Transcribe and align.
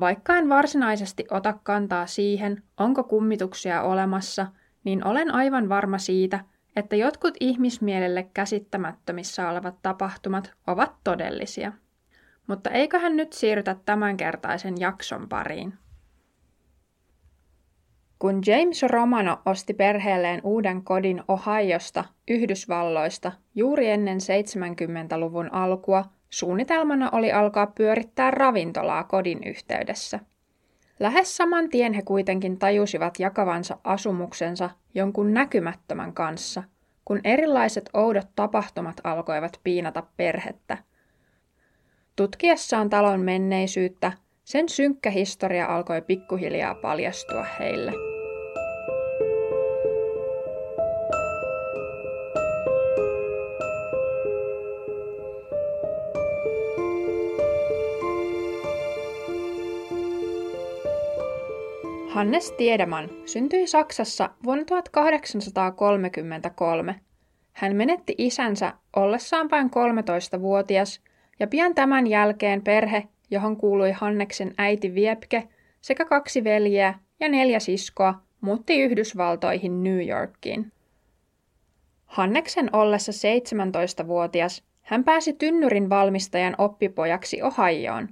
Vaikka 0.00 0.36
en 0.36 0.48
varsinaisesti 0.48 1.26
ota 1.30 1.54
kantaa 1.62 2.06
siihen, 2.06 2.62
onko 2.76 3.04
kummituksia 3.04 3.82
olemassa, 3.82 4.46
niin 4.84 5.06
olen 5.06 5.34
aivan 5.34 5.68
varma 5.68 5.98
siitä, 5.98 6.40
että 6.76 6.96
jotkut 6.96 7.34
ihmismielelle 7.40 8.30
käsittämättömissä 8.34 9.48
olevat 9.48 9.74
tapahtumat 9.82 10.52
ovat 10.66 10.92
todellisia. 11.04 11.72
Mutta 12.46 12.70
eiköhän 12.70 13.16
nyt 13.16 13.32
siirrytä 13.32 13.76
tämänkertaisen 13.84 14.74
jakson 14.78 15.28
pariin. 15.28 15.74
Kun 18.18 18.40
James 18.46 18.82
Romano 18.82 19.38
osti 19.46 19.74
perheelleen 19.74 20.40
uuden 20.44 20.84
kodin 20.84 21.22
Ohiosta, 21.28 22.04
Yhdysvalloista, 22.28 23.32
juuri 23.54 23.90
ennen 23.90 24.18
70-luvun 24.18 25.52
alkua, 25.52 26.04
Suunnitelmana 26.30 27.10
oli 27.12 27.32
alkaa 27.32 27.66
pyörittää 27.66 28.30
ravintolaa 28.30 29.04
kodin 29.04 29.44
yhteydessä. 29.44 30.20
Lähes 31.00 31.36
saman 31.36 31.70
tien 31.70 31.92
he 31.92 32.02
kuitenkin 32.02 32.58
tajusivat 32.58 33.20
jakavansa 33.20 33.78
asumuksensa 33.84 34.70
jonkun 34.94 35.34
näkymättömän 35.34 36.12
kanssa, 36.12 36.62
kun 37.04 37.20
erilaiset 37.24 37.90
oudot 37.94 38.28
tapahtumat 38.36 39.00
alkoivat 39.04 39.60
piinata 39.64 40.02
perhettä. 40.16 40.78
Tutkiessaan 42.16 42.90
talon 42.90 43.20
menneisyyttä, 43.20 44.12
sen 44.44 44.68
synkkä 44.68 45.10
historia 45.10 45.66
alkoi 45.66 46.02
pikkuhiljaa 46.02 46.74
paljastua 46.74 47.46
heille. 47.58 48.17
Hannes 62.18 62.52
Tiedemann 62.52 63.08
syntyi 63.24 63.66
Saksassa 63.66 64.30
vuonna 64.44 64.64
1833. 64.64 67.00
Hän 67.52 67.76
menetti 67.76 68.14
isänsä 68.18 68.72
ollessaan 68.96 69.50
vain 69.50 69.66
13-vuotias 69.66 71.00
ja 71.40 71.46
pian 71.46 71.74
tämän 71.74 72.06
jälkeen 72.06 72.62
perhe, 72.62 73.04
johon 73.30 73.56
kuului 73.56 73.92
Hanneksen 73.92 74.54
äiti 74.58 74.94
Viepke 74.94 75.48
sekä 75.80 76.04
kaksi 76.04 76.44
veljeä 76.44 76.94
ja 77.20 77.28
neljä 77.28 77.60
siskoa, 77.60 78.14
muutti 78.40 78.80
Yhdysvaltoihin 78.80 79.82
New 79.82 80.08
Yorkiin. 80.08 80.72
Hanneksen 82.06 82.70
ollessa 82.72 83.12
17-vuotias 83.12 84.64
hän 84.82 85.04
pääsi 85.04 85.32
tynnyrin 85.32 85.90
valmistajan 85.90 86.54
oppipojaksi 86.58 87.42
Ohioon. 87.42 88.08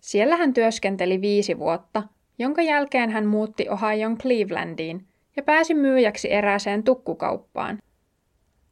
Siellä 0.00 0.36
hän 0.36 0.54
työskenteli 0.54 1.20
viisi 1.20 1.58
vuotta– 1.58 2.02
jonka 2.40 2.62
jälkeen 2.62 3.10
hän 3.10 3.26
muutti 3.26 3.66
Ohion 3.68 4.18
Clevelandiin 4.18 5.06
ja 5.36 5.42
pääsi 5.42 5.74
myyjäksi 5.74 6.32
erääseen 6.32 6.82
tukkukauppaan. 6.82 7.78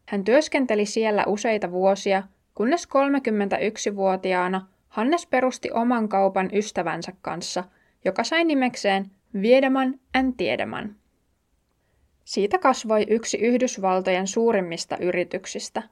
Hän 0.06 0.24
työskenteli 0.24 0.86
siellä 0.86 1.24
useita 1.26 1.70
vuosia, 1.70 2.22
kunnes 2.54 2.88
31-vuotiaana 2.88 4.66
Hannes 4.88 5.26
perusti 5.26 5.70
oman 5.70 6.08
kaupan 6.08 6.50
ystävänsä 6.52 7.12
kanssa, 7.22 7.64
joka 8.04 8.24
sai 8.24 8.44
nimekseen 8.44 9.10
Viedeman 9.42 10.00
and 10.14 10.34
Tiedeman. 10.36 10.96
Siitä 12.24 12.58
kasvoi 12.58 13.06
yksi 13.10 13.38
Yhdysvaltojen 13.38 14.26
suurimmista 14.26 14.96
yrityksistä. 15.00 15.82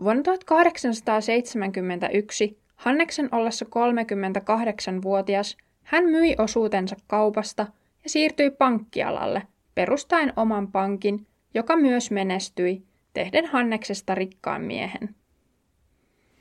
Vuonna 0.00 0.22
1871 0.22 2.58
Hanneksen 2.76 3.28
ollessa 3.32 3.64
38-vuotias 3.64 5.56
hän 5.84 6.04
myi 6.04 6.34
osuutensa 6.38 6.96
kaupasta 7.06 7.66
ja 8.04 8.10
siirtyi 8.10 8.50
pankkialalle, 8.50 9.42
perustaen 9.74 10.32
oman 10.36 10.72
pankin, 10.72 11.26
joka 11.54 11.76
myös 11.76 12.10
menestyi, 12.10 12.82
tehden 13.14 13.46
Hanneksesta 13.46 14.14
rikkaan 14.14 14.62
miehen. 14.62 15.14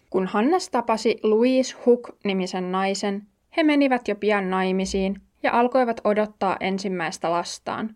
Kun 0.09 0.27
Hannes 0.27 0.69
tapasi 0.69 1.19
Louise 1.23 1.75
Hook-nimisen 1.85 2.71
naisen, 2.71 3.27
he 3.57 3.63
menivät 3.63 4.07
jo 4.07 4.15
pian 4.15 4.49
naimisiin 4.49 5.21
ja 5.43 5.51
alkoivat 5.59 6.01
odottaa 6.03 6.57
ensimmäistä 6.59 7.31
lastaan. 7.31 7.95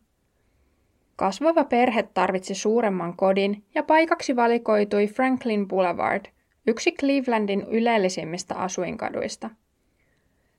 Kasvava 1.16 1.63
perhe 1.63 2.03
tarvitsi 2.03 2.56
suuremman 2.56 3.18
kodin 3.18 3.63
ja 3.75 3.84
paikaksi 3.84 4.36
valikoitui 4.36 5.07
Franklin 5.07 5.68
Boulevard, 5.68 6.25
yksi 6.68 6.91
Clevelandin 6.91 7.66
ylellisimmistä 7.69 8.56
asuinkaduista– 8.56 9.50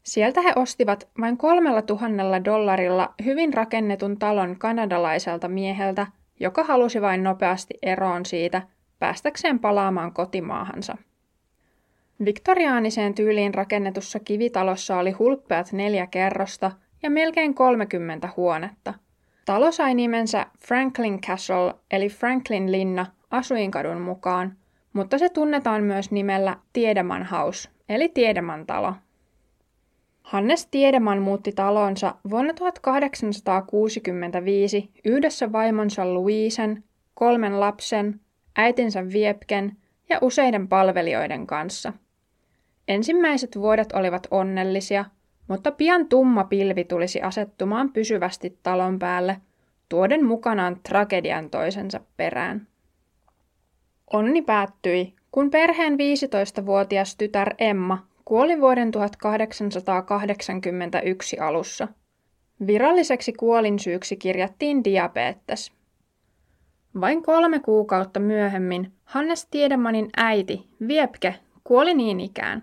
Sieltä 0.09 0.43
he 0.43 0.53
ostivat 0.57 1.09
vain 1.21 1.37
kolmella 1.37 1.83
tuhannella 1.83 2.45
dollarilla 2.45 3.15
hyvin 3.25 3.55
rakennetun 3.55 4.19
talon 4.19 4.57
kanadalaiselta 4.59 5.49
mieheltä, 5.49 6.07
joka 6.41 6.65
halusi 6.65 7.03
vain 7.03 7.23
nopeasti 7.23 7.75
eroon 7.83 8.27
siitä, 8.27 8.63
päästäkseen 8.99 9.59
palaamaan 9.59 10.13
kotimaahansa. 10.13 10.97
Viktoriaaniseen 12.25 13.15
tyyliin 13.15 13.55
rakennetussa 13.55 14.19
kivitalossa 14.19 14.99
oli 14.99 15.11
hulppeat 15.11 15.73
neljä 15.73 16.07
kerrosta 16.07 16.71
ja 17.03 17.11
melkein 17.11 17.55
30 17.55 18.29
huonetta. 18.37 18.95
Talo 19.45 19.73
sai 19.73 19.95
nimensä 19.95 20.47
Franklin 20.67 21.21
Castle 21.21 21.75
eli 21.91 22.09
Franklin 22.09 22.73
linna 22.73 23.07
asuinkadun 23.31 24.01
mukaan, 24.01 24.57
mutta 24.93 25.19
se 25.19 25.29
tunnetaan 25.29 25.83
myös 25.83 26.11
nimellä 26.11 26.57
Tiedeman 26.73 27.25
House 27.25 27.69
eli 27.89 28.09
Tiedeman 28.09 28.67
talo– 28.67 28.95
Hannes 30.29 30.67
Tiedeman 30.67 31.23
muutti 31.23 31.53
talonsa 31.53 32.15
vuonna 32.31 32.55
1865 32.55 34.91
yhdessä 35.05 35.53
vaimonsa 35.53 36.15
Louisen, 36.15 36.85
kolmen 37.15 37.61
lapsen, 37.61 38.21
äitinsä 38.57 39.09
Viepken 39.09 39.77
ja 40.09 40.19
useiden 40.23 40.69
palvelijoiden 40.69 41.47
kanssa. 41.47 41.93
Ensimmäiset 42.89 43.57
vuodet 43.57 43.93
olivat 43.93 44.27
onnellisia, 44.31 45.05
mutta 45.49 45.73
pian 45.73 46.09
tumma 46.09 46.45
pilvi 46.45 46.85
tulisi 46.85 47.23
asettumaan 47.23 47.93
pysyvästi 47.93 48.59
talon 48.63 48.99
päälle, 48.99 49.37
tuoden 49.89 50.27
mukanaan 50.27 50.81
tragedian 50.89 51.51
toisensa 51.51 52.01
perään. 52.17 52.67
Onni 54.13 54.43
päättyi, 54.43 55.15
kun 55.33 55.51
perheen 55.51 55.93
15-vuotias 55.93 57.17
tytär 57.17 57.55
Emma 57.59 58.08
Kuoli 58.29 58.61
vuoden 58.61 58.91
1881 58.91 61.39
alussa. 61.39 61.89
Viralliseksi 62.67 63.33
kuolinsyyksi 63.33 64.17
kirjattiin 64.17 64.85
diabetes. 64.85 65.73
Vain 67.01 67.23
kolme 67.23 67.61
kuukautta 67.61 68.21
myöhemmin 68.21 68.93
Hannes 69.05 69.47
Tiedemanin 69.47 70.09
äiti, 70.17 70.69
Viepke, 70.89 71.35
kuoli 71.65 71.95
niin 71.95 72.21
ikään. 72.21 72.63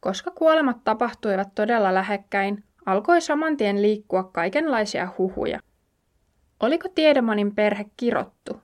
Koska 0.00 0.30
kuolemat 0.30 0.76
tapahtuivat 0.84 1.48
todella 1.54 1.94
lähekkäin, 1.94 2.64
alkoi 2.86 3.20
samantien 3.20 3.82
liikkua 3.82 4.24
kaikenlaisia 4.24 5.08
huhuja. 5.18 5.60
Oliko 6.60 6.88
Tiedemanin 6.88 7.54
perhe 7.54 7.84
kirottu? 7.96 8.60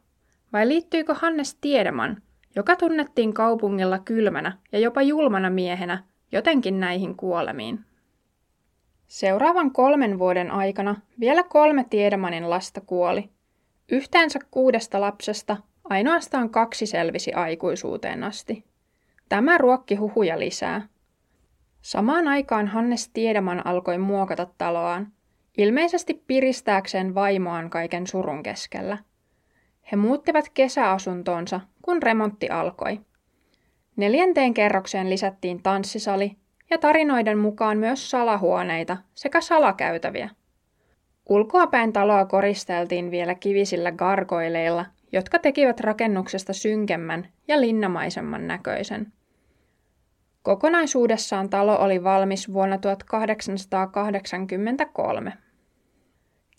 Vai 0.53 0.69
liittyykö 0.69 1.15
Hannes 1.15 1.59
Tiedeman, 1.61 2.23
joka 2.57 2.77
tunnettiin 2.77 3.35
kaupungilla 3.35 3.99
kylmänä 3.99 4.59
ja 4.73 4.79
jopa 4.79 5.03
julmana 5.03 5.51
miehenä, 5.51 6.05
jotenkin 6.33 6.81
näihin 6.81 7.17
kuolemiin. 7.17 7.81
Seuraavan 9.07 9.73
kolmen 9.73 10.19
vuoden 10.19 10.51
aikana 10.51 10.97
vielä 11.21 11.43
kolme 11.43 11.87
Tiedemanin 11.91 12.51
lasta 12.51 12.81
kuoli. 12.81 13.31
Yhteensä 13.93 14.39
kuudesta 14.51 15.01
lapsesta 15.01 15.57
ainoastaan 15.85 16.51
kaksi 16.51 16.87
selvisi 16.87 17.33
aikuisuuteen 17.33 18.25
asti. 18.25 18.65
Tämä 19.29 19.59
ruokki 19.59 19.95
huhuja 19.95 20.39
lisää. 20.39 20.89
Samaan 21.83 22.29
aikaan 22.29 22.67
Hannes 22.69 23.09
Tiedeman 23.09 23.67
alkoi 23.67 23.99
muokata 23.99 24.47
taloaan, 24.59 25.13
ilmeisesti 25.59 26.25
piristääkseen 26.27 27.15
vaimoaan 27.15 27.71
kaiken 27.71 28.07
surun 28.07 28.43
keskellä– 28.43 28.99
he 29.93 29.97
muuttivat 29.97 30.49
kesäasuntoonsa, 30.55 31.61
kun 31.83 32.03
remontti 32.03 32.49
alkoi. 32.49 33.01
Neljänteen 33.97 34.55
kerrokseen 34.55 35.11
lisättiin 35.11 35.63
tanssisali 35.63 36.37
ja 36.71 36.79
tarinoiden 36.79 37.39
mukaan 37.39 37.79
myös 37.79 38.11
salahuoneita 38.11 38.97
sekä 39.15 39.41
salakäytäviä. 39.41 40.31
Ulkoapäin 41.29 41.93
taloa 41.93 42.25
koristeltiin 42.25 43.11
vielä 43.11 43.35
kivisillä 43.35 43.93
gargoileilla, 43.93 44.87
jotka 45.13 45.39
tekivät 45.39 45.81
rakennuksesta 45.81 46.53
synkemmän 46.53 47.29
ja 47.49 47.61
linnamaisemman 47.61 48.47
näköisen. 48.47 49.13
Kokonaisuudessaan 50.43 51.51
talo 51.51 51.79
oli 51.79 52.05
valmis 52.05 52.53
vuonna 52.53 52.79
1883. 52.79 55.33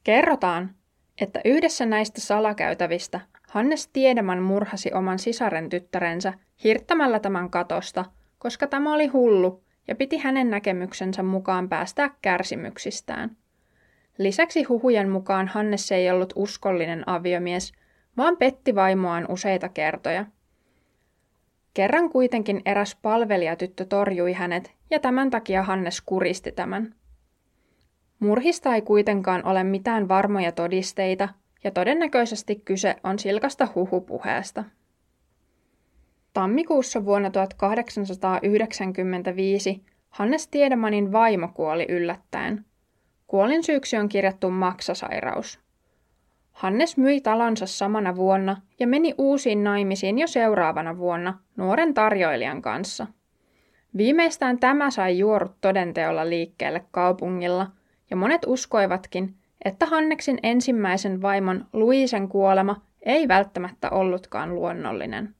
Kerrotaan, 0.04 0.76
että 1.22 1.42
yhdessä 1.46 1.86
näistä 1.86 2.22
salakäytävistä 2.22 3.20
Hannes 3.50 3.88
Tiedeman 3.88 4.42
murhasi 4.42 4.94
oman 4.94 5.20
sisaren 5.20 5.70
tyttärensä 5.70 6.34
hirttämällä 6.64 7.20
tämän 7.20 7.50
katosta, 7.50 8.06
koska 8.40 8.68
tämä 8.68 8.94
oli 8.94 9.08
hullu 9.08 9.64
ja 9.88 9.96
piti 9.96 10.18
hänen 10.18 10.50
näkemyksensä 10.50 11.24
mukaan 11.24 11.70
päästää 11.70 12.10
kärsimyksistään. 12.22 13.38
Lisäksi 14.18 14.64
huhujen 14.64 15.10
mukaan 15.10 15.48
Hannes 15.48 15.92
ei 15.92 16.12
ollut 16.12 16.34
uskollinen 16.36 17.10
aviomies, 17.10 17.74
vaan 18.18 18.38
petti 18.38 18.76
vaimoaan 18.76 19.26
useita 19.30 19.70
kertoja. 19.70 20.26
Kerran 21.74 22.10
kuitenkin 22.10 22.62
eräs 22.66 22.98
palvelijatyttö 23.02 23.86
torjui 23.86 24.34
hänet 24.34 24.72
ja 24.92 25.00
tämän 25.00 25.30
takia 25.30 25.64
Hannes 25.64 26.02
kuristi 26.02 26.52
tämän. 26.52 26.96
Murhista 28.22 28.76
ei 28.76 28.82
kuitenkaan 28.82 29.46
ole 29.46 29.64
mitään 29.64 30.08
varmoja 30.08 30.52
todisteita 30.52 31.30
ja 31.64 31.72
todennäköisesti 31.72 32.56
kyse 32.56 32.96
on 33.04 33.20
silkasta 33.20 33.68
huhupuheesta. 33.76 34.64
Tammikuussa 36.34 37.06
vuonna 37.06 37.32
1895 37.32 39.86
Hannes 40.10 40.48
Tiedemanin 40.48 41.12
vaimo 41.12 41.48
kuoli 41.48 41.86
yllättäen. 41.90 42.66
Kuolin 43.28 43.64
syyksi 43.64 43.98
on 43.98 44.10
kirjattu 44.10 44.50
maksasairaus. 44.50 45.60
Hannes 46.52 46.98
myi 46.98 47.22
talonsa 47.22 47.66
samana 47.66 48.16
vuonna 48.16 48.58
ja 48.80 48.88
meni 48.88 49.14
uusiin 49.18 49.64
naimisiin 49.64 50.20
jo 50.20 50.28
seuraavana 50.28 50.98
vuonna 50.98 51.40
nuoren 51.58 51.94
tarjoilijan 51.94 52.62
kanssa. 52.62 53.08
Viimeistään 53.98 54.60
tämä 54.60 54.92
sai 54.92 55.18
juorut 55.18 55.52
todenteolla 55.62 56.30
liikkeelle 56.30 56.86
kaupungilla, 56.92 57.68
ja 58.12 58.18
monet 58.18 58.42
uskoivatkin, 58.48 59.36
että 59.66 59.86
Hanneksin 59.86 60.40
ensimmäisen 60.44 61.22
vaimon 61.22 61.66
Luisen 61.74 62.28
kuolema 62.28 62.82
ei 63.02 63.28
välttämättä 63.28 63.90
ollutkaan 63.90 64.56
luonnollinen. 64.56 65.36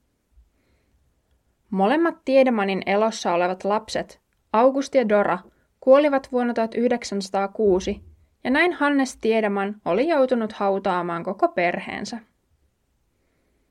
Molemmat 1.70 2.24
Tiedemanin 2.24 2.82
elossa 2.86 3.32
olevat 3.32 3.64
lapset, 3.64 4.20
August 4.52 4.94
ja 4.94 5.08
Dora, 5.08 5.38
kuolivat 5.80 6.28
vuonna 6.32 6.54
1906 6.54 8.02
ja 8.44 8.50
näin 8.50 8.72
Hannes 8.72 9.16
Tiedeman 9.16 9.80
oli 9.84 10.08
joutunut 10.08 10.52
hautaamaan 10.52 11.24
koko 11.24 11.48
perheensä. 11.48 12.18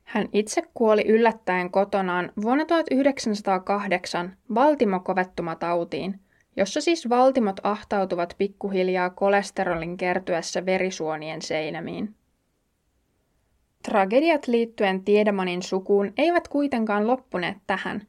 Hän 0.03 0.30
itse 0.33 0.63
kuoli 0.74 1.07
yllättäen 1.07 1.71
kotonaan 1.71 2.31
vuonna 2.42 2.65
1908 2.65 4.38
valtimokovettumatautiin, 4.56 6.19
jossa 6.57 6.81
siis 6.81 7.09
valtimot 7.09 7.59
ahtautuvat 7.63 8.36
pikkuhiljaa 8.38 9.09
kolesterolin 9.09 9.98
kertyessä 9.98 10.65
verisuonien 10.65 11.42
seinämiin. 11.42 12.15
Tragediat 13.83 14.48
liittyen 14.48 15.03
Tiedemanin 15.03 15.62
sukuun 15.62 16.13
eivät 16.18 16.48
kuitenkaan 16.48 17.07
loppuneet 17.07 17.57
tähän. 17.68 18.07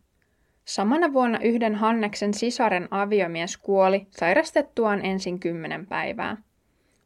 Samana 0.64 1.12
vuonna 1.12 1.38
yhden 1.42 1.74
Hanneksen 1.74 2.34
sisaren 2.34 2.88
aviomies 2.90 3.56
kuoli 3.56 4.06
sairastettuaan 4.10 5.04
ensin 5.04 5.40
kymmenen 5.40 5.86
päivää. 5.86 6.36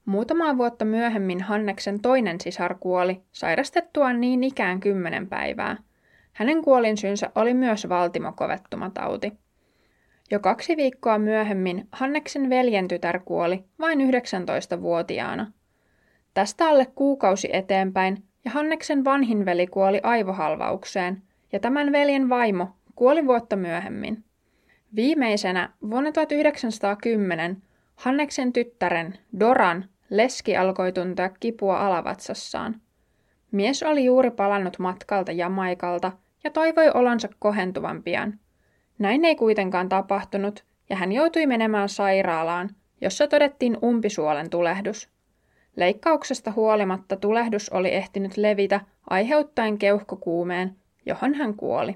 Muutamaa 0.04 0.58
vuotta 0.58 0.84
myöhemmin 0.84 1.42
Hanneksen 1.42 2.00
toinen 2.00 2.40
sisar 2.40 2.74
kuoli 2.74 3.22
sairastettuaan 3.32 4.20
niin 4.20 4.44
ikään 4.44 4.80
kymmenen 4.80 5.28
päivää. 5.28 5.76
Hänen 6.32 6.62
kuolinsyynsä 6.62 7.30
oli 7.34 7.54
myös 7.54 7.88
valtimokovettumatauti. 7.88 9.32
Jo 10.30 10.40
kaksi 10.40 10.76
viikkoa 10.76 11.18
myöhemmin 11.18 11.88
Hanneksen 11.92 12.50
veljen 12.50 12.88
tytär 12.88 13.20
kuoli 13.24 13.64
vain 13.80 13.98
19-vuotiaana. 14.00 15.52
Tästä 16.34 16.68
alle 16.68 16.86
kuukausi 16.94 17.48
eteenpäin 17.52 18.24
ja 18.44 18.50
Hanneksen 18.50 19.04
vanhin 19.04 19.44
veli 19.44 19.66
kuoli 19.66 20.00
aivohalvaukseen 20.02 21.22
ja 21.52 21.60
tämän 21.60 21.92
veljen 21.92 22.28
vaimo 22.28 22.68
kuoli 22.94 23.26
vuotta 23.26 23.56
myöhemmin. 23.56 24.24
Viimeisenä 24.96 25.70
vuonna 25.90 26.12
1910 26.12 27.62
Hanneksen 27.96 28.52
tyttären 28.52 29.18
Doran 29.40 29.84
Leski 30.10 30.56
alkoi 30.56 30.92
tuntea 30.92 31.28
kipua 31.28 31.86
alavatsassaan. 31.86 32.80
Mies 33.52 33.82
oli 33.82 34.04
juuri 34.04 34.30
palannut 34.30 34.78
matkalta 34.78 35.32
Jamaikalta 35.32 36.12
ja 36.44 36.50
toivoi 36.50 36.90
olonsa 36.94 37.28
kohentuvan 37.38 38.02
pian. 38.02 38.38
Näin 38.98 39.24
ei 39.24 39.36
kuitenkaan 39.36 39.88
tapahtunut, 39.88 40.64
ja 40.90 40.96
hän 40.96 41.12
joutui 41.12 41.46
menemään 41.46 41.88
sairaalaan, 41.88 42.70
jossa 43.00 43.26
todettiin 43.26 43.78
umpisuolen 43.84 44.50
tulehdus. 44.50 45.08
Leikkauksesta 45.76 46.52
huolimatta 46.52 47.16
tulehdus 47.16 47.68
oli 47.68 47.94
ehtinyt 47.94 48.36
levitä 48.36 48.80
aiheuttaen 49.10 49.78
keuhkokuumeen, 49.78 50.76
johon 51.06 51.34
hän 51.34 51.54
kuoli. 51.54 51.94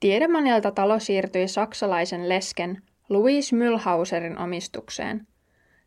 Tiedemanilta 0.00 0.70
talo 0.70 0.98
siirtyi 0.98 1.48
saksalaisen 1.48 2.28
lesken 2.28 2.82
Louis 3.08 3.52
Mühlhauserin 3.52 4.38
omistukseen. 4.42 5.26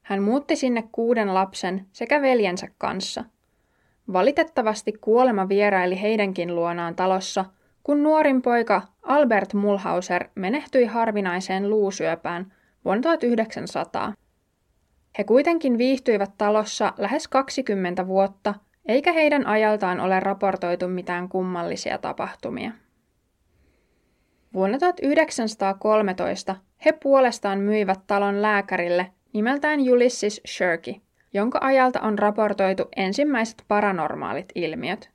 Hän 0.01 0.23
muutti 0.23 0.55
sinne 0.55 0.83
kuuden 0.91 1.33
lapsen 1.33 1.85
sekä 1.91 2.21
veljensä 2.21 2.67
kanssa. 2.77 3.23
Valitettavasti 4.13 4.91
kuolema 5.01 5.49
vieraili 5.49 6.01
heidänkin 6.01 6.55
luonaan 6.55 6.95
talossa, 6.95 7.45
kun 7.83 8.03
nuorin 8.03 8.41
poika 8.41 8.81
Albert 9.03 9.53
Mulhauser 9.53 10.27
menehtyi 10.35 10.85
harvinaiseen 10.85 11.69
luusyöpään 11.69 12.53
vuonna 12.85 13.01
1900. 13.01 14.13
He 15.17 15.23
kuitenkin 15.23 15.77
viihtyivät 15.77 16.31
talossa 16.37 16.93
lähes 16.97 17.27
20 17.27 18.07
vuotta, 18.07 18.53
eikä 18.85 19.13
heidän 19.13 19.47
ajaltaan 19.47 19.99
ole 19.99 20.19
raportoitu 20.19 20.87
mitään 20.87 21.29
kummallisia 21.29 21.97
tapahtumia. 21.97 22.71
Vuonna 24.53 24.77
1913 24.77 26.55
he 26.85 26.91
puolestaan 26.91 27.59
myivät 27.59 27.99
talon 28.07 28.41
lääkärille 28.41 29.11
nimeltään 29.33 29.79
Ulysses 29.79 30.41
Shirky, 30.47 30.95
jonka 31.33 31.59
ajalta 31.61 32.01
on 32.01 32.19
raportoitu 32.19 32.83
ensimmäiset 32.95 33.63
paranormaalit 33.67 34.49
ilmiöt. 34.55 35.13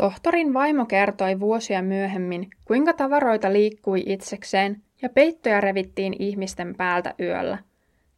Tohtorin 0.00 0.54
vaimo 0.54 0.86
kertoi 0.86 1.40
vuosia 1.40 1.82
myöhemmin, 1.82 2.50
kuinka 2.64 2.92
tavaroita 2.92 3.52
liikkui 3.52 4.02
itsekseen 4.06 4.82
ja 5.02 5.08
peittoja 5.08 5.60
revittiin 5.60 6.16
ihmisten 6.18 6.74
päältä 6.74 7.14
yöllä. 7.20 7.58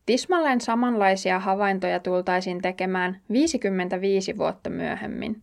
Tismalleen 0.06 0.60
samanlaisia 0.60 1.38
havaintoja 1.38 2.00
tultaisiin 2.00 2.62
tekemään 2.62 3.20
55 3.32 4.38
vuotta 4.38 4.70
myöhemmin. 4.70 5.42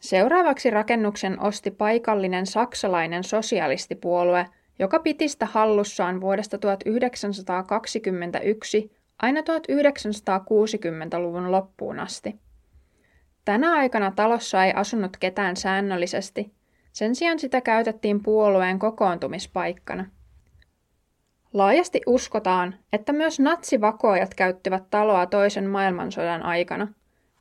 Seuraavaksi 0.00 0.70
rakennuksen 0.70 1.40
osti 1.40 1.70
paikallinen 1.70 2.46
saksalainen 2.46 3.24
sosialistipuolue– 3.24 4.46
joka 4.78 4.98
piti 4.98 5.28
sitä 5.28 5.46
hallussaan 5.46 6.20
vuodesta 6.20 6.58
1921 6.58 8.92
aina 9.22 9.40
1960-luvun 9.40 11.52
loppuun 11.52 12.00
asti. 12.00 12.34
Tänä 13.48 13.72
aikana 13.72 14.10
talossa 14.10 14.64
ei 14.64 14.72
asunut 14.76 15.16
ketään 15.16 15.56
säännöllisesti, 15.56 16.52
sen 16.92 17.14
sijaan 17.14 17.38
sitä 17.38 17.60
käytettiin 17.60 18.22
puolueen 18.22 18.78
kokoontumispaikkana. 18.78 20.06
Laajasti 21.52 22.00
uskotaan, 22.06 22.74
että 22.92 23.12
myös 23.12 23.40
natsivakoajat 23.40 24.34
käyttivät 24.34 24.90
taloa 24.90 25.26
toisen 25.26 25.66
maailmansodan 25.66 26.42
aikana. 26.42 26.88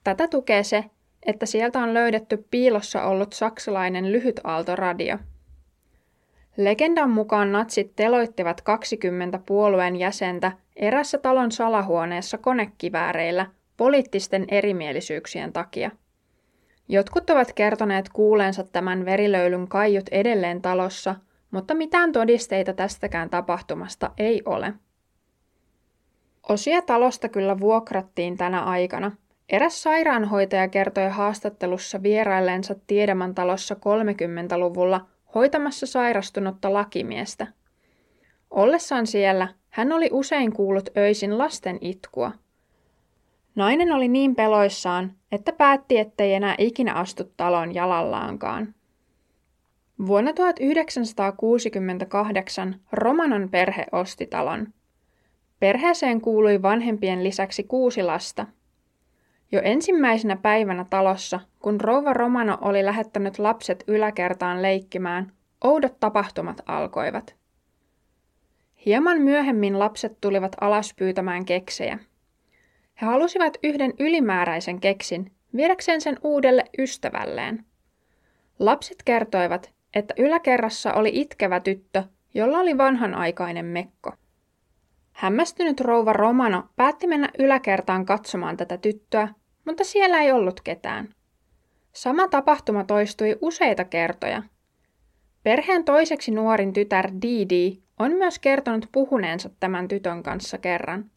Tätä 0.04 0.28
tukee 0.28 0.64
se, 0.64 0.84
että 1.26 1.46
sieltä 1.46 1.80
on 1.80 1.94
löydetty 1.94 2.46
piilossa 2.52 3.04
ollut 3.04 3.34
saksalainen 3.34 4.12
lyhytaaltoradio. 4.12 5.18
Legendan 6.58 7.10
mukaan 7.10 7.52
natsit 7.52 7.96
teloittivat 7.96 8.62
20 8.62 9.40
puolueen 9.46 9.96
jäsentä 9.96 10.52
erässä 10.76 11.18
talon 11.18 11.52
salahuoneessa 11.52 12.38
konekivääreillä 12.38 13.46
poliittisten 13.78 14.46
erimielisyyksien 14.48 15.54
takia. 15.54 15.92
Jotkut 16.90 17.30
ovat 17.30 17.54
kertoneet 17.54 18.10
kuuleensa 18.10 18.64
tämän 18.64 19.06
verilöylyn 19.06 19.68
kaiut 19.68 20.10
edelleen 20.12 20.62
talossa, 20.62 21.16
mutta 21.52 21.74
mitään 21.74 22.12
todisteita 22.12 22.74
tästäkään 22.74 23.30
tapahtumasta 23.30 24.12
ei 24.18 24.42
ole. 24.46 24.74
Osia 26.50 26.82
talosta 26.82 27.30
kyllä 27.30 27.60
vuokrattiin 27.60 28.38
tänä 28.38 28.64
aikana. 28.64 29.12
Eräs 29.50 29.84
sairaanhoitaja 29.84 30.68
kertoi 30.68 31.10
haastattelussa 31.10 32.04
vierailleensa 32.04 32.76
Tiedeman 32.88 33.36
talossa 33.36 33.76
30-luvulla 33.76 35.08
hoitamassa 35.36 35.86
sairastunutta 35.86 36.74
lakimiestä. 36.74 37.48
Ollessaan 38.50 39.08
siellä 39.08 39.48
hän 39.70 39.92
oli 39.92 40.10
usein 40.12 40.54
kuullut 40.54 40.90
öisin 40.98 41.38
lasten 41.38 41.78
itkua. 41.82 42.32
Nainen 43.58 43.92
oli 43.92 44.08
niin 44.08 44.36
peloissaan, 44.36 45.14
että 45.32 45.54
päätti, 45.54 45.98
ettei 45.98 46.34
enää 46.34 46.56
ikinä 46.58 46.94
astu 46.94 47.24
talon 47.38 47.76
jalallaankaan. 47.76 48.76
Vuonna 50.08 50.34
1968 50.34 52.80
Romanon 52.92 53.50
perhe 53.50 53.86
osti 53.92 54.26
talon. 54.26 54.68
Perheeseen 55.60 56.22
kuului 56.22 56.62
vanhempien 56.62 57.24
lisäksi 57.24 57.64
kuusi 57.64 58.04
lasta. 58.04 58.46
Jo 59.52 59.62
ensimmäisenä 59.64 60.36
päivänä 60.36 60.86
talossa, 60.90 61.40
kun 61.60 61.82
rouva 61.82 62.14
Romano 62.14 62.58
oli 62.62 62.86
lähettänyt 62.86 63.40
lapset 63.40 63.84
yläkertaan 63.88 64.62
leikkimään, 64.62 65.32
oudot 65.64 66.00
tapahtumat 66.00 66.62
alkoivat. 66.66 67.36
Hieman 68.86 69.22
myöhemmin 69.22 69.80
lapset 69.80 70.18
tulivat 70.22 70.56
alas 70.62 70.94
pyytämään 70.94 71.46
keksejä. 71.46 72.00
He 73.02 73.06
halusivat 73.06 73.58
yhden 73.64 73.94
ylimääräisen 74.00 74.80
keksin 74.80 75.32
viedäkseen 75.56 76.02
sen 76.02 76.18
uudelle 76.24 76.64
ystävälleen. 76.78 77.66
Lapset 78.60 79.04
kertoivat, 79.06 79.74
että 79.94 80.14
yläkerrassa 80.18 80.94
oli 80.94 81.12
itkevä 81.14 81.60
tyttö, 81.60 82.04
jolla 82.34 82.60
oli 82.60 82.78
vanhanaikainen 82.78 83.66
mekko. 83.66 84.14
Hämmästynyt 85.12 85.82
rouva 85.82 86.14
Romano 86.14 86.64
päätti 86.76 87.08
mennä 87.08 87.30
yläkertaan 87.40 88.06
katsomaan 88.06 88.58
tätä 88.58 88.78
tyttöä, 88.78 89.28
mutta 89.66 89.84
siellä 89.84 90.22
ei 90.22 90.32
ollut 90.32 90.62
ketään. 90.62 91.14
Sama 91.94 92.28
tapahtuma 92.28 92.84
toistui 92.84 93.38
useita 93.42 93.84
kertoja. 93.84 94.44
Perheen 95.44 95.84
toiseksi 95.84 96.32
nuorin 96.32 96.74
tytär 96.74 97.12
Didi 97.22 97.78
on 98.00 98.12
myös 98.12 98.40
kertonut 98.40 98.90
puhuneensa 98.92 99.50
tämän 99.60 99.88
tytön 99.88 100.24
kanssa 100.24 100.58
kerran. 100.58 101.12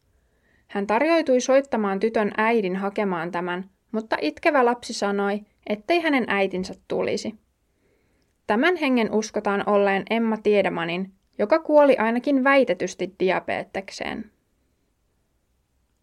Hän 0.71 0.87
tarjoitui 0.87 1.41
soittamaan 1.41 1.99
tytön 1.99 2.31
äidin 2.37 2.75
hakemaan 2.75 3.31
tämän, 3.31 3.69
mutta 3.91 4.17
itkevä 4.21 4.65
lapsi 4.65 4.93
sanoi, 4.93 5.41
ettei 5.67 5.99
hänen 5.99 6.25
äitinsä 6.27 6.73
tulisi. 6.87 7.35
Tämän 8.47 8.75
hengen 8.75 9.11
uskotaan 9.11 9.63
olleen 9.69 10.03
Emma 10.09 10.37
Tiedemanin, 10.37 11.11
joka 11.37 11.59
kuoli 11.59 11.97
ainakin 11.97 12.43
väitetysti 12.43 13.15
diabetekseen. 13.19 14.31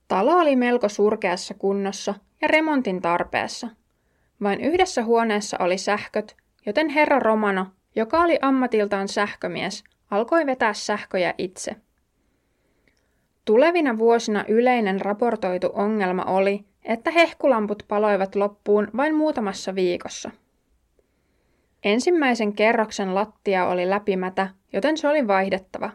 Talo 0.08 0.38
oli 0.38 0.56
melko 0.56 0.88
surkeassa 0.88 1.54
kunnossa 1.54 2.14
ja 2.40 2.48
remontin 2.48 3.02
tarpeessa. 3.02 3.68
Vain 4.42 4.60
yhdessä 4.60 5.04
huoneessa 5.04 5.56
oli 5.60 5.78
sähköt, 5.78 6.36
joten 6.66 6.88
herra 6.88 7.18
Romano, 7.18 7.66
joka 7.96 8.20
oli 8.20 8.38
ammatiltaan 8.42 9.08
sähkömies, 9.08 9.84
alkoi 10.10 10.46
vetää 10.46 10.72
sähköjä 10.72 11.34
itse. 11.38 11.76
Tulevina 13.48 13.98
vuosina 13.98 14.44
yleinen 14.48 15.00
raportoitu 15.00 15.70
ongelma 15.72 16.24
oli, 16.24 16.64
että 16.84 17.10
hehkulamput 17.10 17.82
paloivat 17.88 18.34
loppuun 18.34 18.88
vain 18.96 19.14
muutamassa 19.14 19.74
viikossa. 19.74 20.30
Ensimmäisen 21.84 22.52
kerroksen 22.52 23.14
lattia 23.14 23.66
oli 23.66 23.90
läpimätä, 23.90 24.48
joten 24.72 24.96
se 24.96 25.08
oli 25.08 25.26
vaihdettava. 25.26 25.90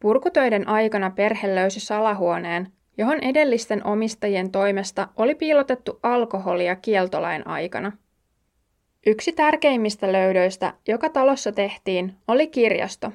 Purkutöiden 0.00 0.68
aikana 0.68 1.10
perhe 1.10 1.54
löysi 1.54 1.80
salahuoneen, 1.80 2.72
johon 2.98 3.18
edellisten 3.20 3.86
omistajien 3.86 4.50
toimesta 4.50 5.08
oli 5.16 5.34
piilotettu 5.34 5.98
alkoholia 6.02 6.76
kieltolain 6.76 7.46
aikana. 7.46 7.92
Yksi 9.06 9.32
tärkeimmistä 9.32 10.12
löydöistä, 10.12 10.74
joka 10.88 11.08
talossa 11.08 11.52
tehtiin, 11.52 12.14
oli 12.28 12.46
kirjasto. 12.46 13.12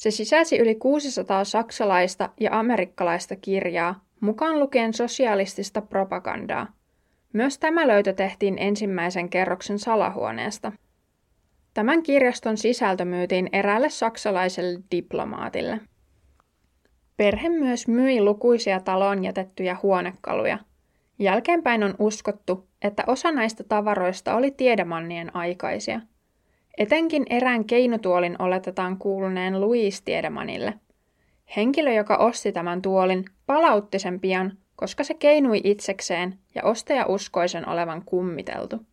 Se 0.00 0.10
sisälsi 0.10 0.58
yli 0.58 0.74
600 0.74 1.44
saksalaista 1.44 2.30
ja 2.40 2.58
amerikkalaista 2.58 3.36
kirjaa, 3.36 4.04
mukaan 4.20 4.60
lukien 4.60 4.94
sosialistista 4.94 5.82
propagandaa. 5.82 6.66
Myös 7.32 7.58
tämä 7.58 7.88
löytö 7.88 8.12
tehtiin 8.12 8.58
ensimmäisen 8.58 9.28
kerroksen 9.28 9.78
salahuoneesta. 9.78 10.72
Tämän 11.74 12.02
kirjaston 12.02 12.56
sisältö 12.56 13.04
myytiin 13.04 13.48
eräälle 13.52 13.88
saksalaiselle 13.88 14.80
diplomaatille. 14.90 15.80
Perhe 17.16 17.48
myös 17.48 17.88
myi 17.88 18.22
lukuisia 18.22 18.80
taloon 18.80 19.24
jätettyjä 19.24 19.76
huonekaluja. 19.82 20.58
Jälkeenpäin 21.18 21.84
on 21.84 21.94
uskottu, 21.98 22.68
että 22.82 23.04
osa 23.06 23.32
näistä 23.32 23.64
tavaroista 23.64 24.34
oli 24.34 24.50
tiedemannien 24.50 25.36
aikaisia. 25.36 26.00
Etenkin 26.80 27.26
erään 27.30 27.64
keinutuolin 27.64 28.36
oletetaan 28.42 28.98
kuuluneen 28.98 29.60
Louise 29.60 30.04
Tiedemanille. 30.04 30.74
Henkilö, 31.56 31.92
joka 31.92 32.16
osti 32.16 32.52
tämän 32.52 32.82
tuolin, 32.82 33.24
palautti 33.46 33.98
sen 33.98 34.20
pian, 34.20 34.58
koska 34.76 35.04
se 35.04 35.14
keinui 35.14 35.60
itsekseen 35.64 36.38
ja 36.54 36.62
ostaja 36.64 37.06
uskoi 37.06 37.48
sen 37.48 37.68
olevan 37.68 38.02
kummiteltu. 38.04 38.86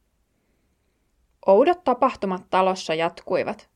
Oudot 1.46 1.84
tapahtumat 1.84 2.42
talossa 2.50 2.94
jatkuivat. 2.94 3.70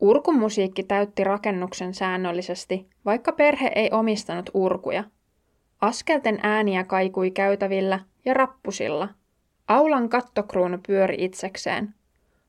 Urkumusiikki 0.00 0.82
täytti 0.82 1.24
rakennuksen 1.24 1.94
säännöllisesti, 1.94 2.88
vaikka 3.04 3.32
perhe 3.32 3.72
ei 3.74 3.90
omistanut 3.92 4.50
urkuja. 4.54 5.04
Askelten 5.80 6.38
ääniä 6.42 6.84
kaikui 6.84 7.30
käytävillä 7.30 8.00
ja 8.24 8.34
rappusilla. 8.34 9.08
Aulan 9.68 10.08
kattokruunu 10.08 10.78
pyöri 10.86 11.16
itsekseen. 11.18 11.94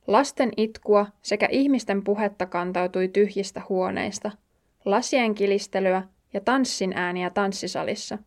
Lasten 0.07 0.51
itkua 0.57 1.05
sekä 1.21 1.47
ihmisten 1.51 2.03
puhetta 2.03 2.45
kantautui 2.45 3.07
tyhjistä 3.07 3.61
huoneista, 3.69 4.31
lasien 4.85 5.35
kilistelyä 5.35 6.03
ja 6.33 6.41
tanssin 6.41 6.93
ääniä 6.95 7.29
tanssisalissa. 7.29 8.17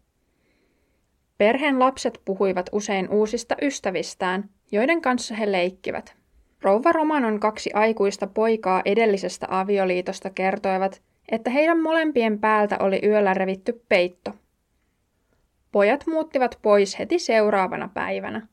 Perheen 1.39 1.79
lapset 1.79 2.21
puhuivat 2.25 2.71
usein 2.73 3.11
uusista 3.11 3.57
ystävistään, 3.63 4.51
joiden 4.73 5.01
kanssa 5.01 5.35
he 5.35 5.53
leikkivät. 5.53 6.17
Rouva 6.63 6.93
Romanon 6.93 7.41
kaksi 7.41 7.71
aikuista 7.75 8.27
poikaa 8.27 8.83
edellisestä 8.85 9.47
avioliitosta 9.51 10.31
kertoivat, 10.31 11.03
että 11.29 11.51
heidän 11.51 11.81
molempien 11.81 12.39
päältä 12.39 12.77
oli 12.81 13.01
yöllä 13.05 13.35
revitty 13.35 13.85
peitto. 13.89 14.35
Pojat 15.73 16.07
muuttivat 16.07 16.59
pois 16.63 16.99
heti 16.99 17.19
seuraavana 17.19 17.91
päivänä. 17.95 18.47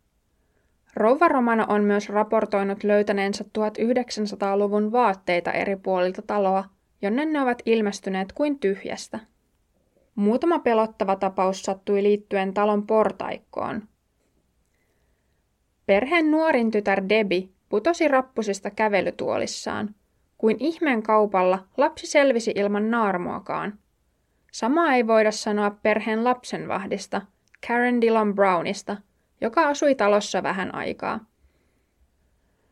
Rouva 0.96 1.28
Romano 1.28 1.66
on 1.68 1.84
myös 1.84 2.10
raportoinut 2.10 2.84
löytäneensä 2.84 3.44
1900-luvun 3.44 4.92
vaatteita 4.92 5.52
eri 5.52 5.76
puolilta 5.76 6.22
taloa, 6.22 6.64
jonne 7.02 7.26
ne 7.26 7.42
ovat 7.42 7.62
ilmestyneet 7.66 8.32
kuin 8.34 8.60
tyhjästä. 8.60 9.20
Muutama 10.16 10.60
pelottava 10.60 11.16
tapaus 11.16 11.62
sattui 11.64 12.04
liittyen 12.04 12.54
talon 12.54 12.88
portaikkoon. 12.88 13.84
Perheen 15.86 16.32
nuorin 16.32 16.72
tytär 16.72 17.04
Debi 17.10 17.50
putosi 17.70 18.08
rappusista 18.08 18.72
kävelytuolissaan. 18.72 19.96
Kuin 20.38 20.58
ihmeen 20.60 21.04
kaupalla 21.04 21.68
lapsi 21.78 22.08
selvisi 22.08 22.52
ilman 22.56 22.92
naarmuakaan. 22.92 23.80
Samaa 24.52 24.96
ei 24.96 25.08
voida 25.08 25.32
sanoa 25.32 25.72
perheen 25.84 26.24
lapsenvahdista, 26.24 27.22
Karen 27.68 28.02
Dillon 28.02 28.36
Brownista, 28.36 28.98
joka 29.42 29.68
asui 29.68 29.96
talossa 29.96 30.44
vähän 30.44 30.76
aikaa. 30.76 31.20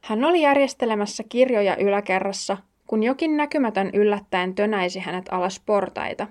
Hän 0.02 0.24
oli 0.24 0.42
järjestelemässä 0.42 1.24
kirjoja 1.30 1.76
yläkerrassa, 1.78 2.58
kun 2.88 3.04
jokin 3.04 3.38
näkymätön 3.38 3.90
yllättäen 3.94 4.56
tönäisi 4.56 5.00
hänet 5.00 5.26
alas 5.32 5.60
portaita. 5.66 6.28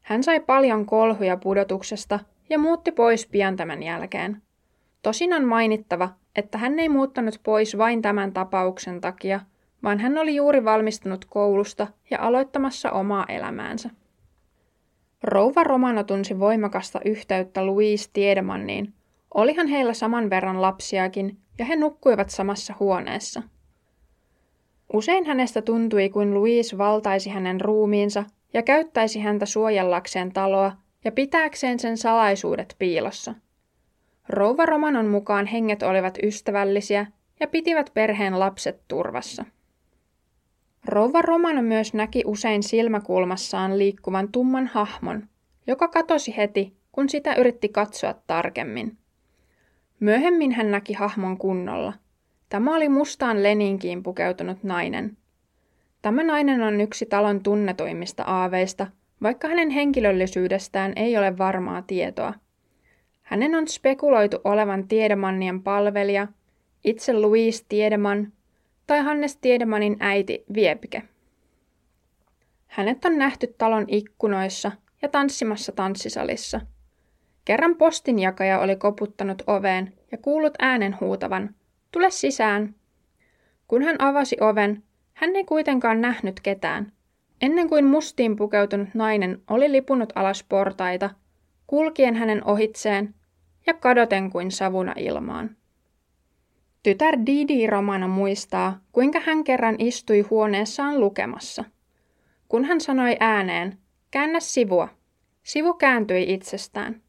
Hän 0.00 0.22
sai 0.22 0.40
paljon 0.40 0.86
kolhuja 0.86 1.36
pudotuksesta 1.36 2.20
ja 2.50 2.58
muutti 2.58 2.92
pois 2.92 3.26
pian 3.26 3.56
tämän 3.56 3.82
jälkeen. 3.82 4.42
Tosin 5.02 5.32
on 5.32 5.44
mainittava, 5.44 6.08
että 6.36 6.58
hän 6.58 6.78
ei 6.78 6.88
muuttanut 6.88 7.40
pois 7.42 7.78
vain 7.78 8.02
tämän 8.02 8.32
tapauksen 8.32 9.00
takia, 9.00 9.40
vaan 9.82 10.00
hän 10.00 10.18
oli 10.18 10.36
juuri 10.36 10.64
valmistunut 10.64 11.24
koulusta 11.24 11.86
ja 12.10 12.18
aloittamassa 12.20 12.90
omaa 12.90 13.26
elämäänsä. 13.28 13.90
Rouva 15.22 15.64
Romano 15.64 16.04
tunsi 16.04 16.38
voimakasta 16.38 17.00
yhteyttä 17.04 17.66
Louise 17.66 18.10
Tiedemanniin. 18.12 18.94
Olihan 19.34 19.66
heillä 19.66 19.94
saman 19.94 20.30
verran 20.30 20.62
lapsiakin, 20.62 21.38
ja 21.58 21.64
he 21.64 21.76
nukkuivat 21.76 22.30
samassa 22.30 22.74
huoneessa. 22.80 23.42
Usein 24.92 25.26
hänestä 25.26 25.62
tuntui, 25.62 26.08
kuin 26.08 26.34
Louise 26.34 26.78
valtaisi 26.78 27.30
hänen 27.30 27.60
ruumiinsa 27.60 28.24
ja 28.54 28.62
käyttäisi 28.62 29.20
häntä 29.20 29.46
suojellakseen 29.46 30.32
taloa 30.32 30.72
ja 31.04 31.12
pitääkseen 31.12 31.78
sen 31.78 31.96
salaisuudet 31.96 32.76
piilossa– 32.78 33.34
Rouva 34.28 34.66
Romanon 34.66 35.06
mukaan 35.06 35.46
henget 35.46 35.82
olivat 35.82 36.18
ystävällisiä 36.22 37.06
ja 37.40 37.46
pitivät 37.46 37.90
perheen 37.94 38.38
lapset 38.38 38.80
turvassa. 38.88 39.44
Rouva 40.84 41.22
Romano 41.22 41.62
myös 41.62 41.94
näki 41.94 42.22
usein 42.26 42.62
silmäkulmassaan 42.62 43.78
liikkuvan 43.78 44.32
tumman 44.32 44.66
hahmon, 44.66 45.28
joka 45.66 45.88
katosi 45.88 46.36
heti, 46.36 46.76
kun 46.92 47.08
sitä 47.08 47.34
yritti 47.34 47.68
katsoa 47.68 48.14
tarkemmin. 48.26 48.98
Myöhemmin 50.02 50.52
hän 50.52 50.70
näki 50.70 50.92
hahmon 50.92 51.38
kunnolla. 51.38 51.92
Tämä 52.48 52.76
oli 52.76 52.88
mustaan 52.88 53.42
leninkiin 53.42 54.02
pukeutunut 54.02 54.62
nainen. 54.62 55.16
Tämä 56.02 56.22
nainen 56.22 56.62
on 56.62 56.80
yksi 56.80 57.06
talon 57.06 57.42
tunnetuimmista 57.42 58.22
aaveista, 58.22 58.86
vaikka 59.22 59.48
hänen 59.48 59.70
henkilöllisyydestään 59.70 60.92
ei 60.96 61.16
ole 61.16 61.38
varmaa 61.38 61.82
tietoa. 61.82 62.34
Hänen 63.22 63.54
on 63.54 63.68
spekuloitu 63.68 64.38
olevan 64.44 64.88
Tiedemannien 64.88 65.62
palvelija, 65.62 66.28
itse 66.84 67.12
Louise 67.12 67.64
Tiedemann 67.68 68.32
tai 68.86 69.00
Hannes 69.00 69.36
Tiedemanin 69.36 69.96
äiti 70.00 70.44
Viepke. 70.54 71.02
Hänet 72.66 73.04
on 73.04 73.18
nähty 73.18 73.54
talon 73.58 73.84
ikkunoissa 73.88 74.72
ja 75.02 75.08
tanssimassa 75.08 75.72
tanssisalissa. 75.72 76.60
Kerran 77.44 77.76
postinjakaja 77.76 78.60
oli 78.60 78.76
koputtanut 78.76 79.42
oveen 79.46 79.92
ja 80.12 80.18
kuullut 80.18 80.54
äänen 80.58 80.96
huutavan, 81.00 81.54
tule 81.92 82.10
sisään. 82.10 82.74
Kun 83.68 83.82
hän 83.82 83.96
avasi 83.98 84.36
oven, 84.40 84.82
hän 85.12 85.36
ei 85.36 85.44
kuitenkaan 85.44 86.00
nähnyt 86.00 86.40
ketään, 86.40 86.92
ennen 87.42 87.68
kuin 87.68 87.84
mustiin 87.84 88.36
pukeutunut 88.36 88.88
nainen 88.94 89.42
oli 89.50 89.72
lipunut 89.72 90.12
alas 90.14 90.44
portaita, 90.48 91.10
kulkien 91.66 92.14
hänen 92.14 92.44
ohitseen 92.44 93.14
ja 93.66 93.74
kadoten 93.74 94.30
kuin 94.30 94.50
savuna 94.50 94.94
ilmaan. 94.96 95.56
Tytär 96.82 97.18
Didi 97.26 97.66
Romana 97.66 98.08
muistaa, 98.08 98.80
kuinka 98.92 99.20
hän 99.20 99.44
kerran 99.44 99.76
istui 99.78 100.20
huoneessaan 100.20 101.00
lukemassa. 101.00 101.64
Kun 102.48 102.64
hän 102.64 102.80
sanoi 102.80 103.16
ääneen, 103.20 103.78
käännä 104.10 104.40
sivua, 104.40 104.88
sivu 105.42 105.74
kääntyi 105.74 106.34
itsestään. 106.34 107.02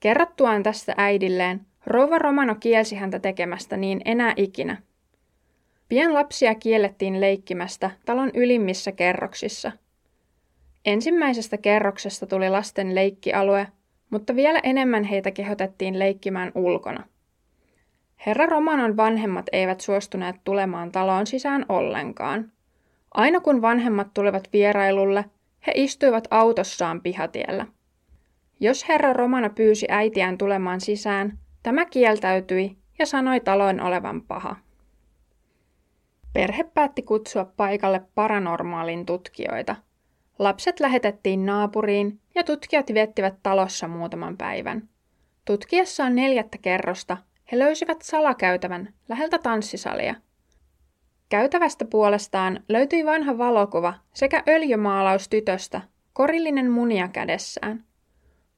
Kerrottuaan 0.00 0.62
tästä 0.62 0.94
äidilleen, 0.96 1.60
rouva 1.86 2.18
Romano 2.18 2.54
kielsi 2.54 2.96
häntä 2.96 3.18
tekemästä 3.18 3.76
niin 3.76 4.00
enää 4.04 4.32
ikinä. 4.36 4.76
Pian 5.88 6.14
lapsia 6.14 6.54
kiellettiin 6.54 7.20
leikkimästä 7.20 7.90
talon 8.04 8.30
ylimmissä 8.34 8.92
kerroksissa. 8.92 9.72
Ensimmäisestä 10.84 11.56
kerroksesta 11.56 12.26
tuli 12.26 12.50
lasten 12.50 12.94
leikkialue, 12.94 13.66
mutta 14.10 14.36
vielä 14.36 14.60
enemmän 14.62 15.04
heitä 15.04 15.30
kehotettiin 15.30 15.98
leikkimään 15.98 16.52
ulkona. 16.54 17.04
Herra 18.26 18.46
Romanon 18.46 18.96
vanhemmat 18.96 19.46
eivät 19.52 19.80
suostuneet 19.80 20.36
tulemaan 20.44 20.92
taloon 20.92 21.26
sisään 21.26 21.66
ollenkaan. 21.68 22.52
Aina 23.14 23.40
kun 23.40 23.62
vanhemmat 23.62 24.08
tulivat 24.14 24.48
vierailulle, 24.52 25.24
he 25.66 25.72
istuivat 25.74 26.28
autossaan 26.30 27.00
pihatiellä. 27.00 27.66
Jos 28.60 28.88
herra 28.88 29.12
Romana 29.12 29.50
pyysi 29.50 29.86
äitiään 29.88 30.38
tulemaan 30.38 30.80
sisään, 30.80 31.38
tämä 31.62 31.84
kieltäytyi 31.84 32.76
ja 32.98 33.06
sanoi 33.06 33.40
talon 33.40 33.80
olevan 33.80 34.22
paha. 34.22 34.56
Perhe 36.32 36.64
päätti 36.64 37.02
kutsua 37.02 37.44
paikalle 37.44 38.02
paranormaalin 38.14 39.06
tutkijoita. 39.06 39.76
Lapset 40.38 40.80
lähetettiin 40.80 41.46
naapuriin 41.46 42.20
ja 42.34 42.44
tutkijat 42.44 42.94
viettivät 42.94 43.34
talossa 43.42 43.88
muutaman 43.88 44.36
päivän. 44.36 44.88
Tutkiessaan 45.44 46.14
neljättä 46.14 46.58
kerrosta 46.58 47.16
he 47.52 47.58
löysivät 47.58 48.02
salakäytävän 48.02 48.94
läheltä 49.08 49.38
tanssisalia. 49.38 50.14
Käytävästä 51.28 51.84
puolestaan 51.84 52.60
löytyi 52.68 53.06
vanha 53.06 53.38
valokuva 53.38 53.94
sekä 54.14 54.42
öljymaalaus 54.48 55.28
tytöstä, 55.28 55.80
korillinen 56.12 56.70
munia 56.70 57.08
kädessään. 57.08 57.89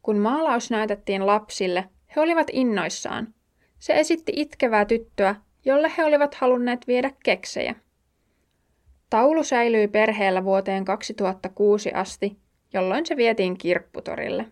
Kun 0.02 0.18
maalaus 0.18 0.70
näytettiin 0.70 1.26
lapsille, 1.26 1.84
he 2.16 2.20
olivat 2.20 2.46
innoissaan. 2.52 3.34
Se 3.78 3.92
esitti 4.00 4.32
itkevää 4.36 4.84
tyttöä, 4.84 5.34
jolle 5.64 5.92
he 5.98 6.04
olivat 6.04 6.34
halunneet 6.34 6.86
viedä 6.86 7.10
keksejä. 7.24 7.74
Taulu 9.10 9.44
säilyi 9.44 9.88
perheellä 9.88 10.44
vuoteen 10.44 10.84
2006 10.84 11.92
asti, 11.92 12.36
jolloin 12.72 13.06
se 13.06 13.16
vietiin 13.16 13.58
kirpputorille. 13.58 14.46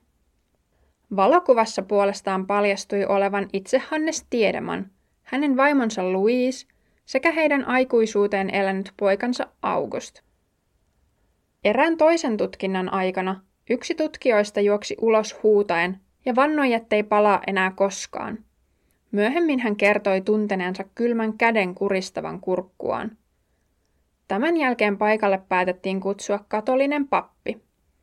Valokuvassa 1.16 1.82
puolestaan 1.82 2.46
paljastui 2.46 3.04
olevan 3.04 3.48
itse 3.52 3.78
Hannes 3.78 4.26
Tiedeman, 4.30 4.90
hänen 5.22 5.56
vaimonsa 5.56 6.12
Louise 6.12 6.66
sekä 7.04 7.32
heidän 7.32 7.64
aikuisuuteen 7.64 8.54
elänyt 8.54 8.92
poikansa 8.96 9.46
August. 9.62 10.20
Erään 11.64 11.96
toisen 11.96 12.36
tutkinnan 12.36 12.92
aikana 12.92 13.40
yksi 13.70 13.94
tutkijoista 13.94 14.60
juoksi 14.60 14.96
ulos 15.00 15.42
huutaen 15.42 16.00
ja 16.24 16.36
vannoi, 16.36 16.72
ettei 16.72 17.02
palaa 17.02 17.40
enää 17.46 17.70
koskaan. 17.70 18.38
Myöhemmin 19.12 19.60
hän 19.60 19.76
kertoi 19.76 20.20
tunteneensa 20.20 20.84
kylmän 20.94 21.38
käden 21.38 21.74
kuristavan 21.74 22.40
kurkkuaan. 22.40 23.16
Tämän 24.28 24.56
jälkeen 24.56 24.98
paikalle 24.98 25.42
päätettiin 25.48 26.00
kutsua 26.00 26.44
katolinen 26.48 27.08
pappi. 27.08 27.58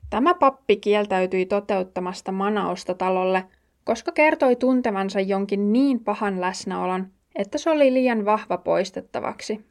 Tämä 0.09 0.33
pappi 0.33 0.75
kieltäytyi 0.75 1.45
toteuttamasta 1.45 2.31
manausta 2.31 2.93
talolle, 2.93 3.43
koska 3.83 4.11
kertoi 4.11 4.55
tuntevansa 4.55 5.19
jonkin 5.19 5.73
niin 5.73 5.99
pahan 5.99 6.41
läsnäolon, 6.41 7.07
että 7.35 7.57
se 7.57 7.69
oli 7.69 7.93
liian 7.93 8.25
vahva 8.25 8.57
poistettavaksi. 8.57 9.65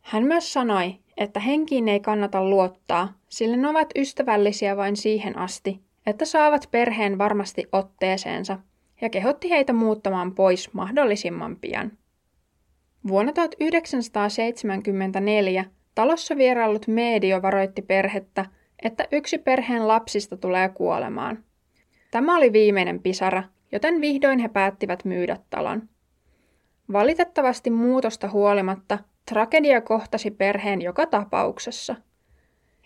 Hän 0.00 0.24
myös 0.24 0.52
sanoi, 0.52 0.94
että 1.16 1.40
henkiin 1.40 1.88
ei 1.88 2.00
kannata 2.00 2.44
luottaa, 2.44 3.17
sillä 3.28 3.56
ne 3.56 3.68
ovat 3.68 3.88
ystävällisiä 3.96 4.76
vain 4.76 4.96
siihen 4.96 5.38
asti, 5.38 5.80
että 6.06 6.24
saavat 6.24 6.68
perheen 6.70 7.18
varmasti 7.18 7.64
otteeseensa, 7.72 8.58
ja 9.00 9.10
kehotti 9.10 9.50
heitä 9.50 9.72
muuttamaan 9.72 10.34
pois 10.34 10.74
mahdollisimman 10.74 11.56
pian. 11.56 11.92
Vuonna 13.08 13.32
1974 13.32 15.64
talossa 15.94 16.36
vieraillut 16.36 16.86
medio 16.86 17.42
varoitti 17.42 17.82
perhettä, 17.82 18.46
että 18.82 19.08
yksi 19.12 19.38
perheen 19.38 19.88
lapsista 19.88 20.36
tulee 20.36 20.68
kuolemaan. 20.68 21.44
Tämä 22.10 22.36
oli 22.36 22.52
viimeinen 22.52 23.02
pisara, 23.02 23.42
joten 23.72 24.00
vihdoin 24.00 24.38
he 24.38 24.48
päättivät 24.48 25.04
myydä 25.04 25.36
talon. 25.50 25.88
Valitettavasti 26.92 27.70
muutosta 27.70 28.28
huolimatta 28.28 28.98
tragedia 29.30 29.80
kohtasi 29.80 30.30
perheen 30.30 30.82
joka 30.82 31.06
tapauksessa. 31.06 31.96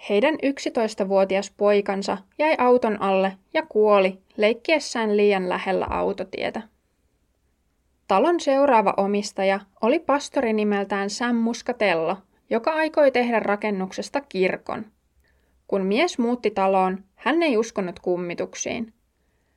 Heidän 0.09 0.35
11-vuotias 0.35 1.51
poikansa 1.57 2.19
jäi 2.39 2.55
auton 2.59 3.03
alle 3.03 3.37
ja 3.55 3.63
kuoli 3.69 4.19
leikkiessään 4.37 5.17
liian 5.17 5.49
lähellä 5.49 5.87
autotietä. 5.91 6.63
Talon 8.09 8.41
seuraava 8.41 8.95
omistaja 8.97 9.61
oli 9.81 9.99
pastori 9.99 10.53
nimeltään 10.53 11.11
Sam 11.11 11.37
Muscatello, 11.37 12.17
joka 12.51 12.71
aikoi 12.71 13.11
tehdä 13.11 13.41
rakennuksesta 13.41 14.21
kirkon. 14.21 14.87
Kun 15.69 15.87
mies 15.87 16.19
muutti 16.19 16.51
taloon, 16.51 17.05
hän 17.15 17.43
ei 17.43 17.57
uskonut 17.57 18.01
kummituksiin. 18.01 18.93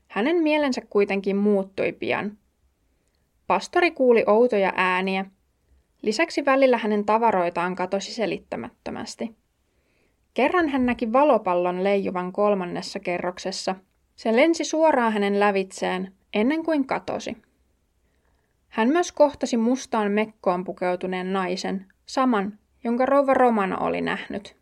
Hänen 0.08 0.36
mielensä 0.44 0.82
kuitenkin 0.90 1.36
muuttui 1.36 1.92
pian. 1.92 2.38
Pastori 3.48 3.92
kuuli 3.92 4.24
outoja 4.28 4.74
ääniä. 4.76 5.26
Lisäksi 6.02 6.46
välillä 6.46 6.78
hänen 6.78 7.06
tavaroitaan 7.06 7.76
katosi 7.76 8.14
selittämättömästi. 8.14 9.36
Kerran 10.36 10.70
hän 10.70 10.86
näki 10.86 11.14
valopallon 11.14 11.84
leijuvan 11.84 12.32
kolmannessa 12.32 13.00
kerroksessa. 13.00 13.76
Se 14.16 14.36
lensi 14.36 14.64
suoraan 14.64 15.14
hänen 15.14 15.40
lävitseen 15.40 16.14
ennen 16.34 16.64
kuin 16.64 16.88
katosi. 16.88 17.38
Hän 18.68 18.90
myös 18.90 19.12
kohtasi 19.12 19.58
mustaan 19.58 20.12
mekkoon 20.12 20.64
pukeutuneen 20.64 21.34
naisen, 21.34 21.86
saman, 22.06 22.60
jonka 22.84 23.06
rouva 23.06 23.34
Romana 23.34 23.78
oli 23.78 24.02
nähnyt. 24.02 24.56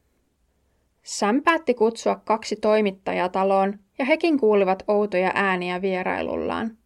Sam 1.03 1.41
päätti 1.41 1.73
kutsua 1.73 2.21
kaksi 2.25 2.55
toimittajaa 2.55 3.29
taloon, 3.29 3.79
ja 3.99 4.05
hekin 4.05 4.39
kuulivat 4.39 4.83
outoja 4.87 5.31
ääniä 5.35 5.81
vierailullaan. 5.81 6.77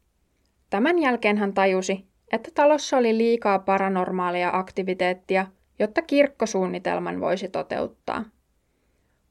Tämän 0.70 1.00
jälkeen 1.00 1.38
hän 1.38 1.54
tajusi, 1.54 2.06
että 2.32 2.52
talossa 2.54 2.98
oli 2.98 3.18
liikaa 3.18 3.60
paranormaalia 3.60 4.50
aktiviteettia, 4.54 5.48
jotta 5.80 6.02
kirkkosuunnitelman 6.02 7.22
voisi 7.22 7.50
toteuttaa. 7.50 8.26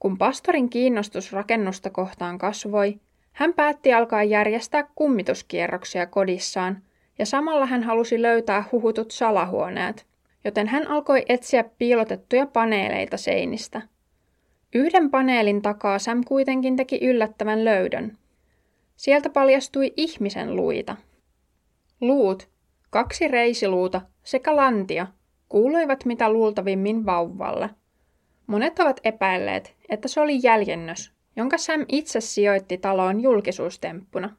Kun 0.07 0.19
pastorin 0.19 0.71
kiinnostus 0.71 1.33
rakennusta 1.33 1.91
kohtaan 1.91 2.39
kasvoi, 2.39 3.01
hän 3.33 3.55
päätti 3.55 3.93
alkaa 3.93 4.23
järjestää 4.23 4.89
kummituskierroksia 4.95 6.07
kodissaan, 6.07 6.83
ja 7.19 7.27
samalla 7.27 7.67
hän 7.67 7.83
halusi 7.83 8.23
löytää 8.23 8.65
huhutut 8.73 9.11
salahuoneet, 9.11 10.07
joten 10.45 10.67
hän 10.67 10.87
alkoi 10.87 11.25
etsiä 11.29 11.65
piilotettuja 11.79 12.47
paneeleita 12.47 13.17
seinistä– 13.17 13.83
Yhden 14.75 15.11
paneelin 15.11 15.63
takaa 15.63 15.99
Sam 15.99 16.25
kuitenkin 16.25 16.77
teki 16.77 16.99
yllättävän 17.03 17.65
löydön. 17.65 18.19
Sieltä 18.97 19.31
paljastui 19.31 19.93
ihmisen 19.97 20.57
luita. 20.57 20.97
Luut, 22.01 22.49
kaksi 22.91 23.29
reisiluuta 23.29 24.01
sekä 24.25 24.57
lantia, 24.57 25.07
kuuluivat 25.49 26.05
mitä 26.05 26.33
luultavimmin 26.33 27.07
vauvalle. 27.07 27.71
Monet 28.47 28.79
ovat 28.79 29.01
epäilleet, 29.05 29.77
että 29.89 30.09
se 30.09 30.21
oli 30.21 30.41
jäljennös, 30.43 31.13
jonka 31.37 31.59
Sam 31.59 31.85
itse 31.89 32.21
sijoitti 32.21 32.79
taloon 32.79 33.21
julkisuustemppuna. 33.21 34.37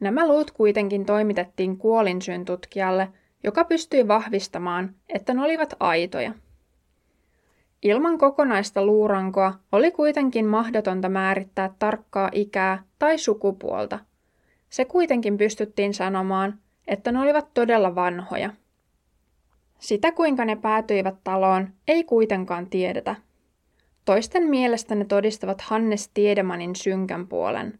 Nämä 0.00 0.28
luut 0.28 0.50
kuitenkin 0.50 1.06
toimitettiin 1.06 1.76
kuolinsyyn 1.76 2.44
tutkijalle, 2.44 3.08
joka 3.44 3.64
pystyi 3.64 4.08
vahvistamaan, 4.08 4.94
että 5.08 5.34
ne 5.34 5.42
olivat 5.42 5.74
aitoja. 5.80 6.32
Ilman 7.82 8.18
kokonaista 8.18 8.86
luurankoa 8.86 9.54
oli 9.72 9.90
kuitenkin 9.90 10.46
mahdotonta 10.46 11.08
määrittää 11.08 11.74
tarkkaa 11.78 12.28
ikää 12.32 12.82
tai 12.98 13.18
sukupuolta. 13.18 13.98
Se 14.68 14.84
kuitenkin 14.84 15.38
pystyttiin 15.38 15.94
sanomaan, 15.94 16.58
että 16.86 17.12
ne 17.12 17.20
olivat 17.20 17.54
todella 17.54 17.94
vanhoja. 17.94 18.50
Sitä 19.82 20.12
kuinka 20.12 20.44
ne 20.44 20.56
päätyivät 20.56 21.14
taloon 21.24 21.68
ei 21.88 22.04
kuitenkaan 22.04 22.66
tiedetä. 22.66 23.14
Toisten 24.04 24.42
mielestä 24.42 24.94
ne 24.94 25.04
todistavat 25.04 25.60
Hannes 25.60 26.10
Tiedemanin 26.14 26.76
synkän 26.76 27.28
puolen. 27.28 27.78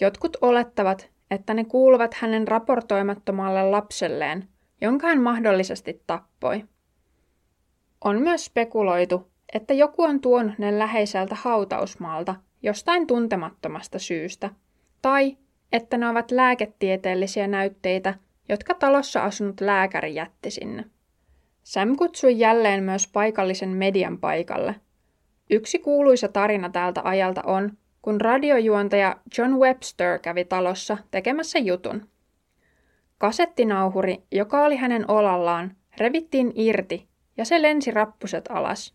Jotkut 0.00 0.36
olettavat, 0.40 1.10
että 1.30 1.54
ne 1.54 1.64
kuuluvat 1.64 2.14
hänen 2.14 2.48
raportoimattomalle 2.48 3.70
lapselleen, 3.70 4.48
jonka 4.80 5.06
hän 5.06 5.22
mahdollisesti 5.22 6.02
tappoi. 6.06 6.64
On 8.04 8.22
myös 8.22 8.44
spekuloitu, 8.44 9.30
että 9.54 9.74
joku 9.74 10.02
on 10.02 10.20
tuonut 10.20 10.58
ne 10.58 10.78
läheiseltä 10.78 11.34
hautausmaalta 11.34 12.34
jostain 12.62 13.06
tuntemattomasta 13.06 13.98
syystä, 13.98 14.50
tai 15.02 15.36
että 15.72 15.96
ne 15.96 16.08
ovat 16.08 16.30
lääketieteellisiä 16.30 17.46
näytteitä, 17.46 18.14
jotka 18.48 18.74
talossa 18.74 19.24
asunut 19.24 19.60
lääkäri 19.60 20.14
jätti 20.14 20.50
sinne. 20.50 20.84
Sam 21.70 21.96
kutsui 21.96 22.38
jälleen 22.38 22.82
myös 22.82 23.08
paikallisen 23.08 23.68
median 23.68 24.18
paikalle. 24.18 24.74
Yksi 25.50 25.78
kuuluisa 25.78 26.28
tarina 26.28 26.70
tältä 26.70 27.00
ajalta 27.04 27.42
on, 27.46 27.72
kun 28.02 28.20
radiojuontaja 28.20 29.16
John 29.38 29.54
Webster 29.54 30.18
kävi 30.18 30.44
talossa 30.44 30.98
tekemässä 31.10 31.58
jutun. 31.58 32.08
Kasettinauhuri, 33.18 34.22
joka 34.32 34.64
oli 34.64 34.76
hänen 34.76 35.10
olallaan, 35.10 35.76
revittiin 35.98 36.52
irti 36.54 37.08
ja 37.36 37.44
se 37.44 37.62
lensi 37.62 37.90
rappuset 37.90 38.44
alas. 38.48 38.94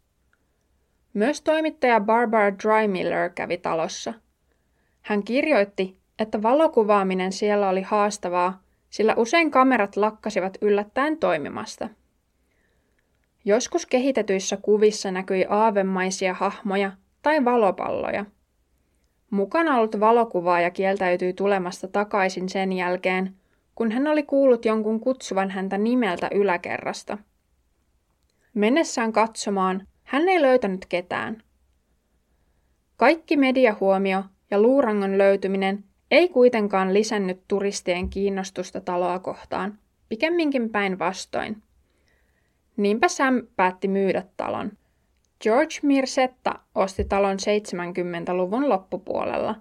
Myös 1.14 1.42
toimittaja 1.42 2.00
Barbara 2.00 2.54
Drymiller 2.54 3.30
kävi 3.30 3.58
talossa. 3.58 4.14
Hän 5.02 5.24
kirjoitti, 5.24 5.98
että 6.20 6.42
valokuvaaminen 6.42 7.32
siellä 7.32 7.70
oli 7.70 7.82
haastavaa, 7.82 8.64
sillä 8.90 9.14
usein 9.18 9.52
kamerat 9.52 9.96
lakkasivat 9.96 10.58
yllättäen 10.62 11.18
toimimasta. 11.18 11.90
Joskus 13.48 13.86
kehitetyissä 13.86 14.58
kuvissa 14.58 15.12
näkyi 15.12 15.46
aavemaisia 15.50 16.34
hahmoja 16.34 16.92
tai 17.22 17.46
valopalloja. 17.46 18.26
Mukana 19.30 19.78
ollut 19.78 20.00
valokuvaaja 20.00 20.72
kieltäytyi 20.72 21.34
tulemasta 21.34 21.88
takaisin 21.88 22.50
sen 22.50 22.74
jälkeen, 22.74 23.36
kun 23.76 23.92
hän 23.92 24.08
oli 24.08 24.24
kuullut 24.24 24.66
jonkun 24.66 25.00
kutsuvan 25.00 25.50
häntä 25.50 25.78
nimeltä 25.78 26.30
yläkerrasta. 26.34 27.18
Mennessään 28.54 29.14
katsomaan 29.14 29.88
hän 30.04 30.30
ei 30.30 30.42
löytänyt 30.42 30.86
ketään. 30.86 31.44
Kaikki 32.98 33.38
mediahuomio 33.38 34.24
ja 34.52 34.62
luurangon 34.62 35.18
löytyminen 35.18 35.84
ei 36.12 36.30
kuitenkaan 36.30 36.94
lisännyt 36.94 37.42
turistien 37.48 38.10
kiinnostusta 38.10 38.82
taloa 38.82 39.20
kohtaan, 39.20 39.80
pikemminkin 40.10 40.70
päinvastoin. 40.70 41.65
Niinpä 42.78 43.08
Sam 43.08 43.42
päätti 43.56 43.88
myydä 43.88 44.24
talon. 44.38 44.72
George 45.42 45.76
Mirsetta 45.84 46.60
osti 46.76 47.06
talon 47.06 47.38
70-luvun 47.38 48.70
loppupuolella. 48.70 49.56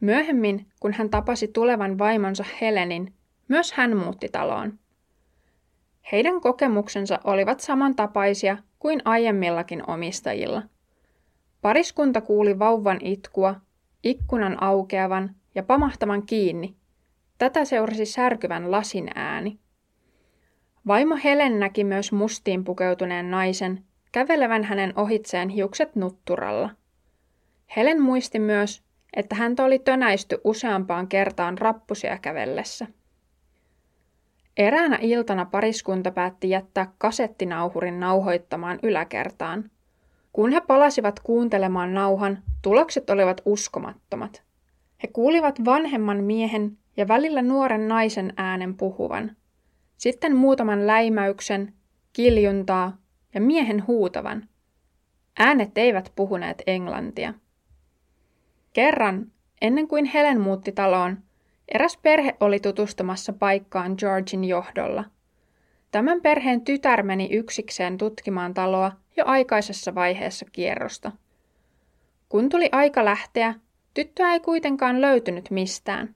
Myöhemmin, 0.00 0.66
kun 0.80 0.92
hän 0.92 1.10
tapasi 1.10 1.48
tulevan 1.48 1.98
vaimonsa 1.98 2.44
Helenin, 2.60 3.14
myös 3.48 3.72
hän 3.72 3.96
muutti 3.96 4.28
taloon. 4.28 4.78
Heidän 6.12 6.40
kokemuksensa 6.40 7.20
olivat 7.24 7.60
samantapaisia 7.60 8.58
kuin 8.78 9.02
aiemmillakin 9.04 9.90
omistajilla. 9.90 10.62
Pariskunta 11.62 12.20
kuuli 12.20 12.58
vauvan 12.58 12.98
itkua, 13.00 13.54
ikkunan 14.02 14.62
aukeavan 14.62 15.34
ja 15.54 15.62
pamahtavan 15.62 16.26
kiinni. 16.26 16.76
Tätä 17.38 17.64
seurasi 17.64 18.06
särkyvän 18.06 18.70
lasin 18.70 19.10
ääni. 19.14 19.58
Vaimo 20.86 21.18
Helen 21.24 21.60
näki 21.60 21.84
myös 21.84 22.12
mustiin 22.12 22.64
pukeutuneen 22.64 23.30
naisen, 23.30 23.84
kävelevän 24.12 24.64
hänen 24.64 24.92
ohitseen 24.96 25.48
hiukset 25.48 25.96
nutturalla. 25.96 26.70
Helen 27.76 28.02
muisti 28.02 28.38
myös, 28.38 28.82
että 29.16 29.34
häntä 29.34 29.64
oli 29.64 29.78
tönäisty 29.78 30.38
useampaan 30.44 31.08
kertaan 31.08 31.58
rappusia 31.58 32.18
kävellessä. 32.18 32.86
Eräänä 34.56 34.98
iltana 35.00 35.44
pariskunta 35.44 36.10
päätti 36.10 36.50
jättää 36.50 36.92
kasettinauhurin 36.98 38.00
nauhoittamaan 38.00 38.78
yläkertaan. 38.82 39.70
Kun 40.32 40.52
he 40.52 40.60
palasivat 40.60 41.20
kuuntelemaan 41.20 41.94
nauhan, 41.94 42.42
tulokset 42.62 43.10
olivat 43.10 43.40
uskomattomat. 43.44 44.42
He 45.02 45.08
kuulivat 45.12 45.64
vanhemman 45.64 46.24
miehen 46.24 46.78
ja 46.96 47.08
välillä 47.08 47.42
nuoren 47.42 47.88
naisen 47.88 48.32
äänen 48.36 48.76
puhuvan. 48.76 49.36
Sitten 50.00 50.36
muutaman 50.36 50.86
läimäyksen, 50.86 51.72
kiljuntaa 52.12 52.96
ja 53.34 53.40
miehen 53.40 53.86
huutavan. 53.86 54.48
Äänet 55.38 55.78
eivät 55.78 56.12
puhuneet 56.16 56.62
englantia. 56.66 57.34
Kerran, 58.72 59.32
ennen 59.60 59.88
kuin 59.88 60.04
Helen 60.04 60.40
muutti 60.40 60.72
taloon, 60.72 61.18
eräs 61.68 61.96
perhe 61.96 62.36
oli 62.40 62.60
tutustumassa 62.60 63.32
paikkaan 63.32 63.94
Georgin 63.98 64.44
johdolla. 64.44 65.04
Tämän 65.90 66.20
perheen 66.20 66.60
tytär 66.60 67.02
meni 67.02 67.28
yksikseen 67.32 67.98
tutkimaan 67.98 68.54
taloa 68.54 68.92
jo 69.16 69.24
aikaisessa 69.26 69.94
vaiheessa 69.94 70.46
kierrosta. 70.52 71.12
Kun 72.28 72.48
tuli 72.48 72.68
aika 72.72 73.04
lähteä, 73.04 73.54
tyttöä 73.94 74.32
ei 74.32 74.40
kuitenkaan 74.40 75.00
löytynyt 75.00 75.50
mistään. 75.50 76.14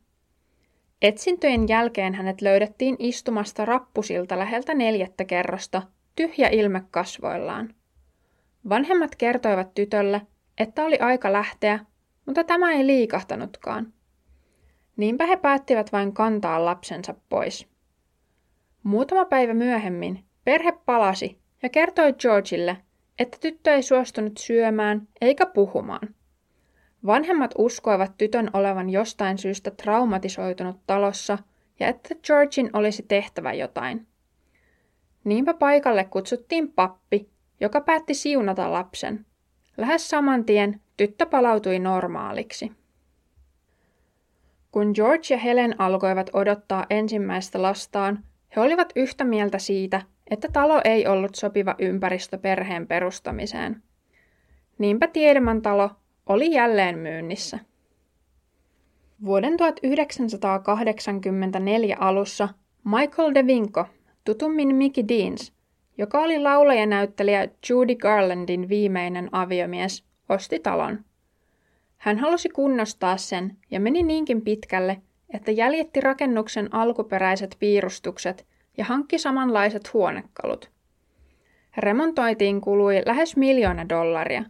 Etsintöjen 1.04 1.68
jälkeen 1.68 2.14
hänet 2.14 2.40
löydettiin 2.40 2.96
istumasta 2.98 3.64
rappusilta 3.64 4.38
läheltä 4.38 4.74
neljättä 4.74 5.24
kerrosta, 5.24 5.82
tyhjä 6.16 6.48
ilme 6.48 6.82
kasvoillaan. 6.90 7.74
Vanhemmat 8.68 9.16
kertoivat 9.16 9.74
tytölle, 9.74 10.20
että 10.58 10.84
oli 10.84 10.98
aika 10.98 11.32
lähteä, 11.32 11.78
mutta 12.26 12.44
tämä 12.44 12.72
ei 12.72 12.86
liikahtanutkaan. 12.86 13.92
Niinpä 14.96 15.26
he 15.26 15.36
päättivät 15.36 15.92
vain 15.92 16.12
kantaa 16.12 16.64
lapsensa 16.64 17.14
pois. 17.28 17.68
Muutama 18.82 19.24
päivä 19.24 19.54
myöhemmin 19.54 20.24
perhe 20.44 20.72
palasi 20.86 21.38
ja 21.62 21.68
kertoi 21.68 22.12
Georgille, 22.12 22.76
että 23.18 23.38
tyttö 23.40 23.74
ei 23.74 23.82
suostunut 23.82 24.36
syömään 24.38 25.08
eikä 25.20 25.46
puhumaan. 25.46 26.14
Vanhemmat 27.06 27.54
uskoivat 27.58 28.12
tytön 28.18 28.50
olevan 28.52 28.90
jostain 28.90 29.38
syystä 29.38 29.70
traumatisoitunut 29.70 30.80
talossa 30.86 31.38
ja 31.80 31.88
että 31.88 32.14
Georgin 32.26 32.70
olisi 32.72 33.02
tehtävä 33.02 33.52
jotain. 33.52 34.06
Niinpä 35.24 35.54
paikalle 35.54 36.04
kutsuttiin 36.04 36.72
pappi, 36.72 37.28
joka 37.60 37.80
päätti 37.80 38.14
siunata 38.14 38.72
lapsen. 38.72 39.26
Lähes 39.76 40.08
saman 40.08 40.44
tien 40.44 40.80
tyttö 40.96 41.26
palautui 41.26 41.78
normaaliksi. 41.78 42.72
Kun 44.72 44.90
George 44.94 45.26
ja 45.30 45.38
Helen 45.38 45.80
alkoivat 45.80 46.30
odottaa 46.32 46.86
ensimmäistä 46.90 47.62
lastaan, 47.62 48.24
he 48.56 48.60
olivat 48.60 48.92
yhtä 48.96 49.24
mieltä 49.24 49.58
siitä, 49.58 50.02
että 50.30 50.48
talo 50.52 50.80
ei 50.84 51.06
ollut 51.06 51.34
sopiva 51.34 51.74
ympäristö 51.78 52.38
perheen 52.38 52.86
perustamiseen. 52.86 53.82
Niinpä 54.78 55.06
Tiedeman 55.06 55.62
talo 55.62 55.90
oli 56.26 56.52
jälleen 56.52 56.98
myynnissä. 56.98 57.58
Vuoden 59.24 59.56
1984 59.56 61.96
alussa 62.00 62.48
Michael 62.84 63.34
De 63.34 63.46
Vinco, 63.46 63.86
tutummin 64.24 64.76
Mickey 64.76 65.08
Deans, 65.08 65.52
joka 65.98 66.18
oli 66.18 66.38
laulajanäyttelijä 66.38 67.48
Judy 67.70 67.94
Garlandin 67.94 68.68
viimeinen 68.68 69.28
aviomies, 69.32 70.04
osti 70.28 70.58
talon. 70.58 71.04
Hän 71.96 72.18
halusi 72.18 72.48
kunnostaa 72.48 73.16
sen 73.16 73.56
ja 73.70 73.80
meni 73.80 74.02
niinkin 74.02 74.42
pitkälle, 74.42 75.02
että 75.30 75.50
jäljitti 75.50 76.00
rakennuksen 76.00 76.74
alkuperäiset 76.74 77.56
piirustukset 77.58 78.46
ja 78.78 78.84
hankki 78.84 79.18
samanlaiset 79.18 79.92
huonekalut. 79.92 80.70
Remontoitiin 81.76 82.60
kului 82.60 83.02
lähes 83.06 83.36
miljoona 83.36 83.88
dollaria. 83.88 84.44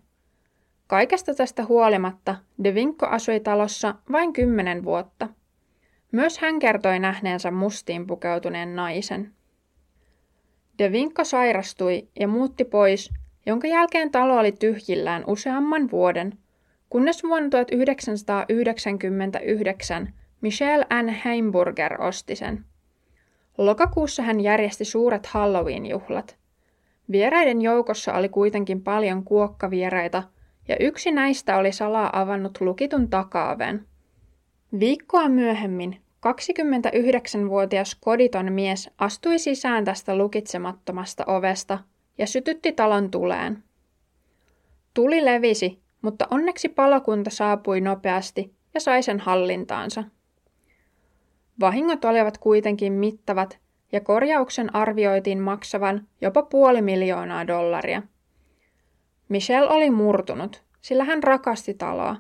Kaikesta 0.86 1.34
tästä 1.34 1.64
huolimatta 1.64 2.36
De 2.64 2.74
Vinco 2.74 3.06
asui 3.06 3.40
talossa 3.40 3.94
vain 4.12 4.32
kymmenen 4.32 4.84
vuotta. 4.84 5.28
Myös 6.12 6.38
hän 6.38 6.58
kertoi 6.58 6.98
nähneensä 6.98 7.50
mustiin 7.50 8.06
pukeutuneen 8.06 8.76
naisen. 8.76 9.32
De 10.78 10.92
Vinco 10.92 11.24
sairastui 11.24 12.08
ja 12.20 12.28
muutti 12.28 12.64
pois, 12.64 13.10
jonka 13.46 13.68
jälkeen 13.68 14.10
talo 14.10 14.38
oli 14.38 14.52
tyhjillään 14.52 15.24
useamman 15.26 15.90
vuoden– 15.90 16.38
kunnes 16.94 17.22
vuonna 17.22 17.48
1999 17.48 20.12
Michelle 20.40 20.86
Ann 20.90 21.08
Heimburger 21.08 22.02
osti 22.02 22.36
sen. 22.36 22.64
Lokakuussa 23.58 24.22
hän 24.22 24.40
järjesti 24.40 24.84
suuret 24.84 25.26
Halloween-juhlat. 25.26 26.36
Vieraiden 27.12 27.62
joukossa 27.62 28.12
oli 28.12 28.28
kuitenkin 28.28 28.82
paljon 28.82 29.24
kuokkavieraita, 29.24 30.22
ja 30.68 30.76
yksi 30.80 31.10
näistä 31.12 31.56
oli 31.56 31.72
salaa 31.72 32.20
avannut 32.20 32.60
lukitun 32.60 33.10
takaaven. 33.10 33.86
Viikkoa 34.80 35.28
myöhemmin 35.28 36.00
29-vuotias 36.26 37.96
koditon 38.00 38.52
mies 38.52 38.90
astui 38.98 39.38
sisään 39.38 39.84
tästä 39.84 40.16
lukitsemattomasta 40.16 41.24
ovesta 41.26 41.78
ja 42.18 42.26
sytytti 42.26 42.72
talon 42.72 43.10
tuleen. 43.10 43.62
Tuli 44.94 45.24
levisi, 45.24 45.80
mutta 46.02 46.26
onneksi 46.30 46.68
palokunta 46.68 47.30
saapui 47.30 47.80
nopeasti 47.80 48.54
ja 48.74 48.80
sai 48.80 49.02
sen 49.02 49.20
hallintaansa. 49.20 50.04
Vahingot 51.60 52.04
olivat 52.04 52.38
kuitenkin 52.38 52.92
mittavat 52.92 53.58
ja 53.92 54.00
korjauksen 54.00 54.74
arvioitiin 54.76 55.40
maksavan 55.40 56.06
jopa 56.20 56.42
puoli 56.42 56.82
miljoonaa 56.82 57.46
dollaria. 57.46 58.02
Michelle 59.28 59.68
oli 59.68 59.90
murtunut, 59.90 60.62
sillä 60.80 61.04
hän 61.04 61.22
rakasti 61.22 61.74
taloa. 61.74 62.16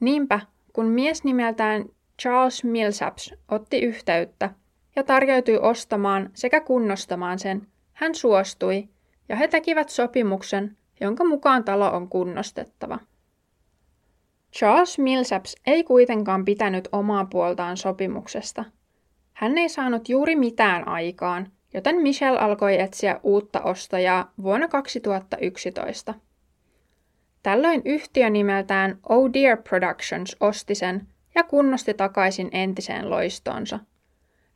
Niinpä, 0.00 0.40
kun 0.72 0.86
mies 0.86 1.24
nimeltään 1.24 1.84
Charles 2.22 2.64
Millsaps 2.64 3.34
otti 3.48 3.80
yhteyttä 3.80 4.50
ja 4.96 5.02
tarjoutui 5.02 5.58
ostamaan 5.58 6.30
sekä 6.34 6.60
kunnostamaan 6.60 7.38
sen, 7.38 7.66
hän 7.92 8.14
suostui 8.14 8.88
ja 9.28 9.36
he 9.36 9.48
tekivät 9.48 9.88
sopimuksen, 9.88 10.76
jonka 11.00 11.24
mukaan 11.24 11.64
talo 11.64 11.90
on 11.90 12.08
kunnostettava. 12.08 12.98
Charles 14.52 14.98
Millsaps 14.98 15.54
ei 15.66 15.84
kuitenkaan 15.84 16.44
pitänyt 16.44 16.88
omaa 16.92 17.24
puoltaan 17.24 17.76
sopimuksesta. 17.76 18.64
Hän 19.32 19.58
ei 19.58 19.68
saanut 19.68 20.08
juuri 20.08 20.36
mitään 20.36 20.88
aikaan, 20.88 21.52
joten 21.74 21.96
Michelle 21.96 22.38
alkoi 22.38 22.80
etsiä 22.80 23.20
uutta 23.22 23.60
ostajaa 23.60 24.32
vuonna 24.42 24.68
2011. 24.68 26.14
Tällöin 27.44 27.82
yhtiö 27.84 28.30
nimeltään 28.30 28.98
Oh 29.08 29.32
Dear 29.32 29.58
Productions 29.68 30.36
osti 30.40 30.74
sen 30.74 31.06
ja 31.34 31.42
kunnosti 31.42 31.94
takaisin 31.94 32.48
entiseen 32.52 33.10
loistonsa. 33.10 33.78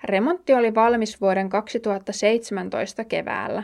Remontti 0.05 0.55
oli 0.55 0.75
valmis 0.75 1.21
vuoden 1.21 1.49
2017 1.49 3.05
keväällä. 3.05 3.63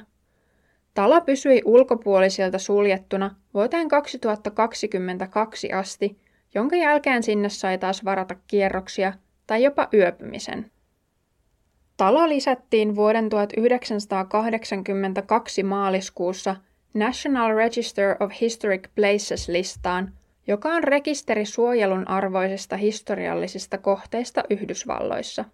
Talo 0.95 1.21
pysyi 1.21 1.63
ulkopuolisilta 1.65 2.59
suljettuna 2.59 3.35
vuoteen 3.55 3.89
2022 3.89 5.73
asti, 5.73 6.19
jonka 6.55 6.77
jälkeen 6.77 7.23
sinne 7.23 7.49
sai 7.49 7.79
taas 7.79 8.05
varata 8.05 8.35
kierroksia 8.47 9.13
tai 9.47 9.63
jopa 9.63 9.89
yöpymisen. 9.95 10.71
Talo 11.97 12.29
lisättiin 12.29 12.97
vuoden 12.97 13.29
1982 13.29 15.63
maaliskuussa 15.63 16.57
National 16.95 17.57
Register 17.57 18.17
of 18.21 18.33
Historic 18.41 18.89
Places 18.95 19.49
listaan, 19.49 20.13
joka 20.47 20.69
on 20.69 20.85
rekisteri 20.85 21.45
suojelun 21.45 22.09
arvoisista 22.09 22.77
historiallisista 22.77 23.79
kohteista 23.79 24.45
Yhdysvalloissa. 24.51 25.45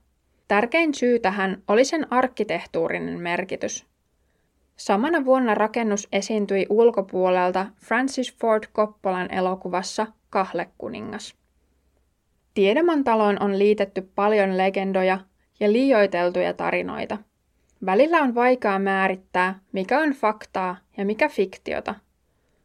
Tärkein 0.49 0.95
syy 0.95 1.19
tähän 1.19 1.63
oli 1.69 1.85
sen 1.85 2.13
arkkitehtuurinen 2.13 3.21
merkitys. 3.21 3.87
Samana 4.77 5.25
vuonna 5.25 5.55
rakennus 5.55 6.09
esiintyi 6.13 6.67
ulkopuolelta 6.69 7.67
Francis 7.77 8.37
Ford 8.37 8.65
Coppolan 8.75 9.35
elokuvassa 9.35 10.07
Kahlekuningas. 10.31 11.35
Tiedeman 12.55 13.05
taloon 13.05 13.43
on 13.43 13.59
liitetty 13.59 14.11
paljon 14.15 14.59
legendoja 14.59 15.19
ja 15.61 15.73
liioiteltuja 15.73 16.55
tarinoita. 16.55 17.19
Välillä 17.87 18.19
on 18.19 18.35
vaikea 18.35 18.79
määrittää, 18.79 19.59
mikä 19.73 20.01
on 20.01 20.11
faktaa 20.11 20.77
ja 20.97 21.05
mikä 21.05 21.29
fiktiota. 21.29 21.95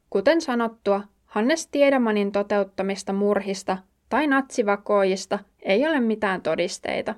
Kuten 0.10 0.42
sanottua, 0.42 1.02
Hannes 1.26 1.68
Tiedemanin 1.68 2.32
toteuttamista 2.32 3.14
murhista 3.14 3.78
tai 4.10 4.28
natsivakoojista 4.28 5.40
ei 5.62 5.88
ole 5.88 6.00
mitään 6.00 6.42
todisteita. 6.42 7.16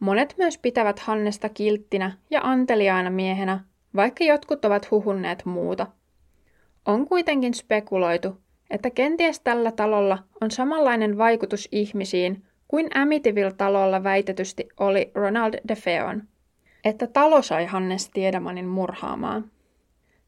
Monet 0.00 0.34
myös 0.38 0.58
pitävät 0.58 0.98
Hannesta 0.98 1.48
kilttinä 1.48 2.12
ja 2.30 2.40
anteliaana 2.42 3.10
miehenä, 3.10 3.60
vaikka 3.96 4.24
jotkut 4.24 4.64
ovat 4.64 4.90
huhunneet 4.90 5.44
muuta. 5.44 5.86
On 6.86 7.06
kuitenkin 7.06 7.54
spekuloitu, 7.54 8.40
että 8.70 8.90
kenties 8.90 9.40
tällä 9.40 9.72
talolla 9.72 10.18
on 10.40 10.50
samanlainen 10.50 11.18
vaikutus 11.18 11.68
ihmisiin 11.72 12.44
kuin 12.68 12.88
Amityville-talolla 12.94 14.04
väitetysti 14.04 14.68
oli 14.80 15.10
Ronald 15.14 15.54
DeFeon, 15.68 16.22
että 16.84 17.06
talo 17.06 17.42
sai 17.42 17.66
Hannes 17.66 18.10
Tiedemanin 18.10 18.68
murhaamaan. 18.68 19.50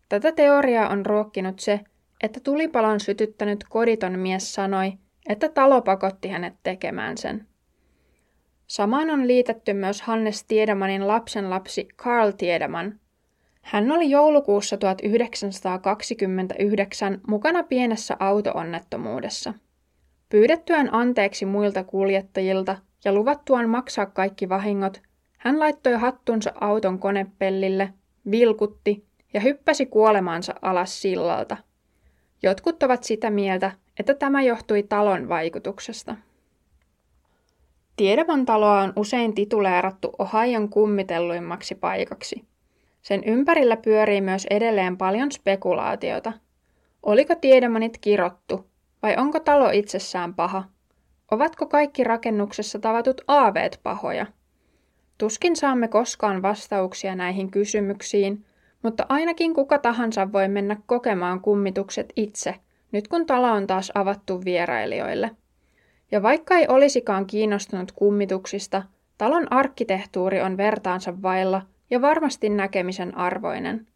Tätä 0.09 0.33
teoriaa 0.33 0.88
on 0.88 1.07
ruokkinut 1.07 1.59
se, 1.59 1.81
että 2.23 2.40
tulipalon 2.40 3.01
sytyttänyt 3.01 3.64
koditon 3.69 4.19
mies 4.19 4.55
sanoi, 4.55 4.93
että 5.29 5.49
talo 5.49 5.83
pakotti 5.83 6.29
hänet 6.29 6.55
tekemään 6.62 7.19
sen. 7.19 7.47
Samaan 8.67 9.11
on 9.11 9.27
liitetty 9.27 9.73
myös 9.73 10.03
Hannes 10.03 10.45
Tiedemanin 10.45 11.07
lapsenlapsi 11.07 11.88
Carl 11.97 12.31
Tiedeman. 12.31 13.01
Hän 13.62 13.93
oli 13.93 14.11
joulukuussa 14.11 14.77
1929 14.77 17.21
mukana 17.27 17.62
pienessä 17.62 18.17
autoonnettomuudessa. 18.21 19.55
Pyydettyään 20.29 20.95
anteeksi 20.95 21.47
muilta 21.47 21.85
kuljettajilta 21.85 22.77
ja 23.05 23.12
luvattuaan 23.12 23.69
maksaa 23.69 24.07
kaikki 24.07 24.49
vahingot, 24.49 25.03
hän 25.44 25.61
laittoi 25.61 25.92
hattunsa 25.92 26.52
auton 26.61 26.98
konepellille, 26.98 27.94
vilkutti 28.30 29.04
ja 29.35 29.40
hyppäsi 29.40 29.87
kuolemaansa 29.87 30.54
alas 30.62 31.02
sillalta– 31.02 31.57
Jotkut 32.44 32.83
ovat 32.83 33.04
sitä 33.04 33.30
mieltä, 33.30 33.72
että 33.98 34.14
tämä 34.14 34.42
johtui 34.42 34.83
talon 34.83 35.28
vaikutuksesta. 35.28 36.16
Tiedemon 37.96 38.44
taloa 38.46 38.80
on 38.80 38.92
usein 38.96 39.35
tituleerattu 39.35 40.12
Ohion 40.18 40.68
kummitelluimmaksi 40.68 41.74
paikaksi. 41.74 42.44
Sen 43.02 43.24
ympärillä 43.26 43.76
pyörii 43.76 44.20
myös 44.20 44.46
edelleen 44.50 44.96
paljon 44.96 45.33
spekulaatiota. 45.33 46.33
Oliko 47.02 47.35
tiedemanit 47.35 47.98
kirottu, 48.00 48.66
vai 49.02 49.16
onko 49.16 49.40
talo 49.40 49.70
itsessään 49.70 50.35
paha? 50.35 50.64
Ovatko 51.30 51.66
kaikki 51.66 52.04
rakennuksessa 52.04 52.78
tavatut 52.78 53.20
aaveet 53.28 53.80
pahoja? 53.83 54.26
Tuskin 55.18 55.57
saamme 55.57 55.88
koskaan 55.88 56.42
vastauksia 56.42 57.14
näihin 57.14 57.50
kysymyksiin, 57.50 58.44
mutta 58.83 59.07
ainakin 59.09 59.55
kuka 59.55 59.79
tahansa 59.79 60.33
voi 60.33 60.48
mennä 60.48 60.77
kokemaan 60.87 61.40
kummitukset 61.40 62.12
itse, 62.16 62.55
nyt 62.92 63.09
kun 63.09 63.27
talo 63.27 63.53
on 63.53 63.66
taas 63.66 63.92
avattu 63.94 64.44
vierailijoille. 64.44 65.31
Ja 66.11 66.22
vaikka 66.22 66.55
ei 66.55 66.66
olisikaan 66.68 67.27
kiinnostunut 67.27 67.92
kummituksista, 67.92 68.83
talon 69.18 69.53
arkkitehtuuri 69.53 70.40
on 70.40 70.57
vertaansa 70.57 71.22
vailla 71.22 71.62
ja 71.90 72.00
varmasti 72.00 72.48
näkemisen 72.48 73.16
arvoinen. 73.16 73.87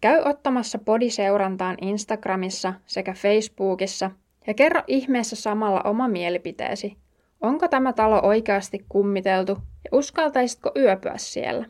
Käy 0.00 0.22
ottamassa 0.24 0.78
podiseurantaan 0.78 1.76
Instagramissa 1.80 2.74
sekä 2.86 3.12
Facebookissa 3.12 4.10
ja 4.46 4.54
kerro 4.54 4.82
ihmeessä 4.86 5.36
samalla 5.36 5.80
oma 5.80 6.08
mielipiteesi. 6.08 6.96
Onko 7.42 7.68
tämä 7.68 7.92
talo 7.92 8.20
oikeasti 8.22 8.84
kummiteltu 8.88 9.52
ja 9.84 9.98
uskaltaisitko 9.98 10.72
yöpyä 10.76 11.14
siellä? 11.16 11.66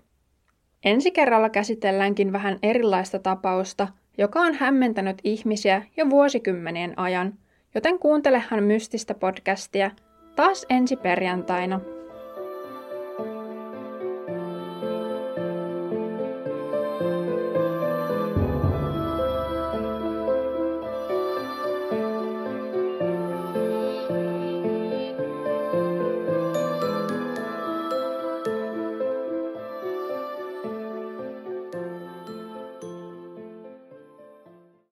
Ensi 0.85 1.11
kerralla 1.11 1.51
käsitelläänkin 1.51 2.33
vähän 2.33 2.59
erilaista 2.63 3.19
tapausta, 3.19 3.89
joka 4.19 4.41
on 4.41 4.55
hämmentänyt 4.55 5.19
ihmisiä 5.25 5.83
jo 5.97 6.11
vuosikymmenien 6.11 6.99
ajan, 6.99 7.35
joten 7.75 7.99
kuuntelehan 7.99 8.65
mystistä 8.65 9.15
podcastia 9.15 9.91
taas 10.37 10.67
ensi 10.71 10.97
perjantaina. 10.97 11.81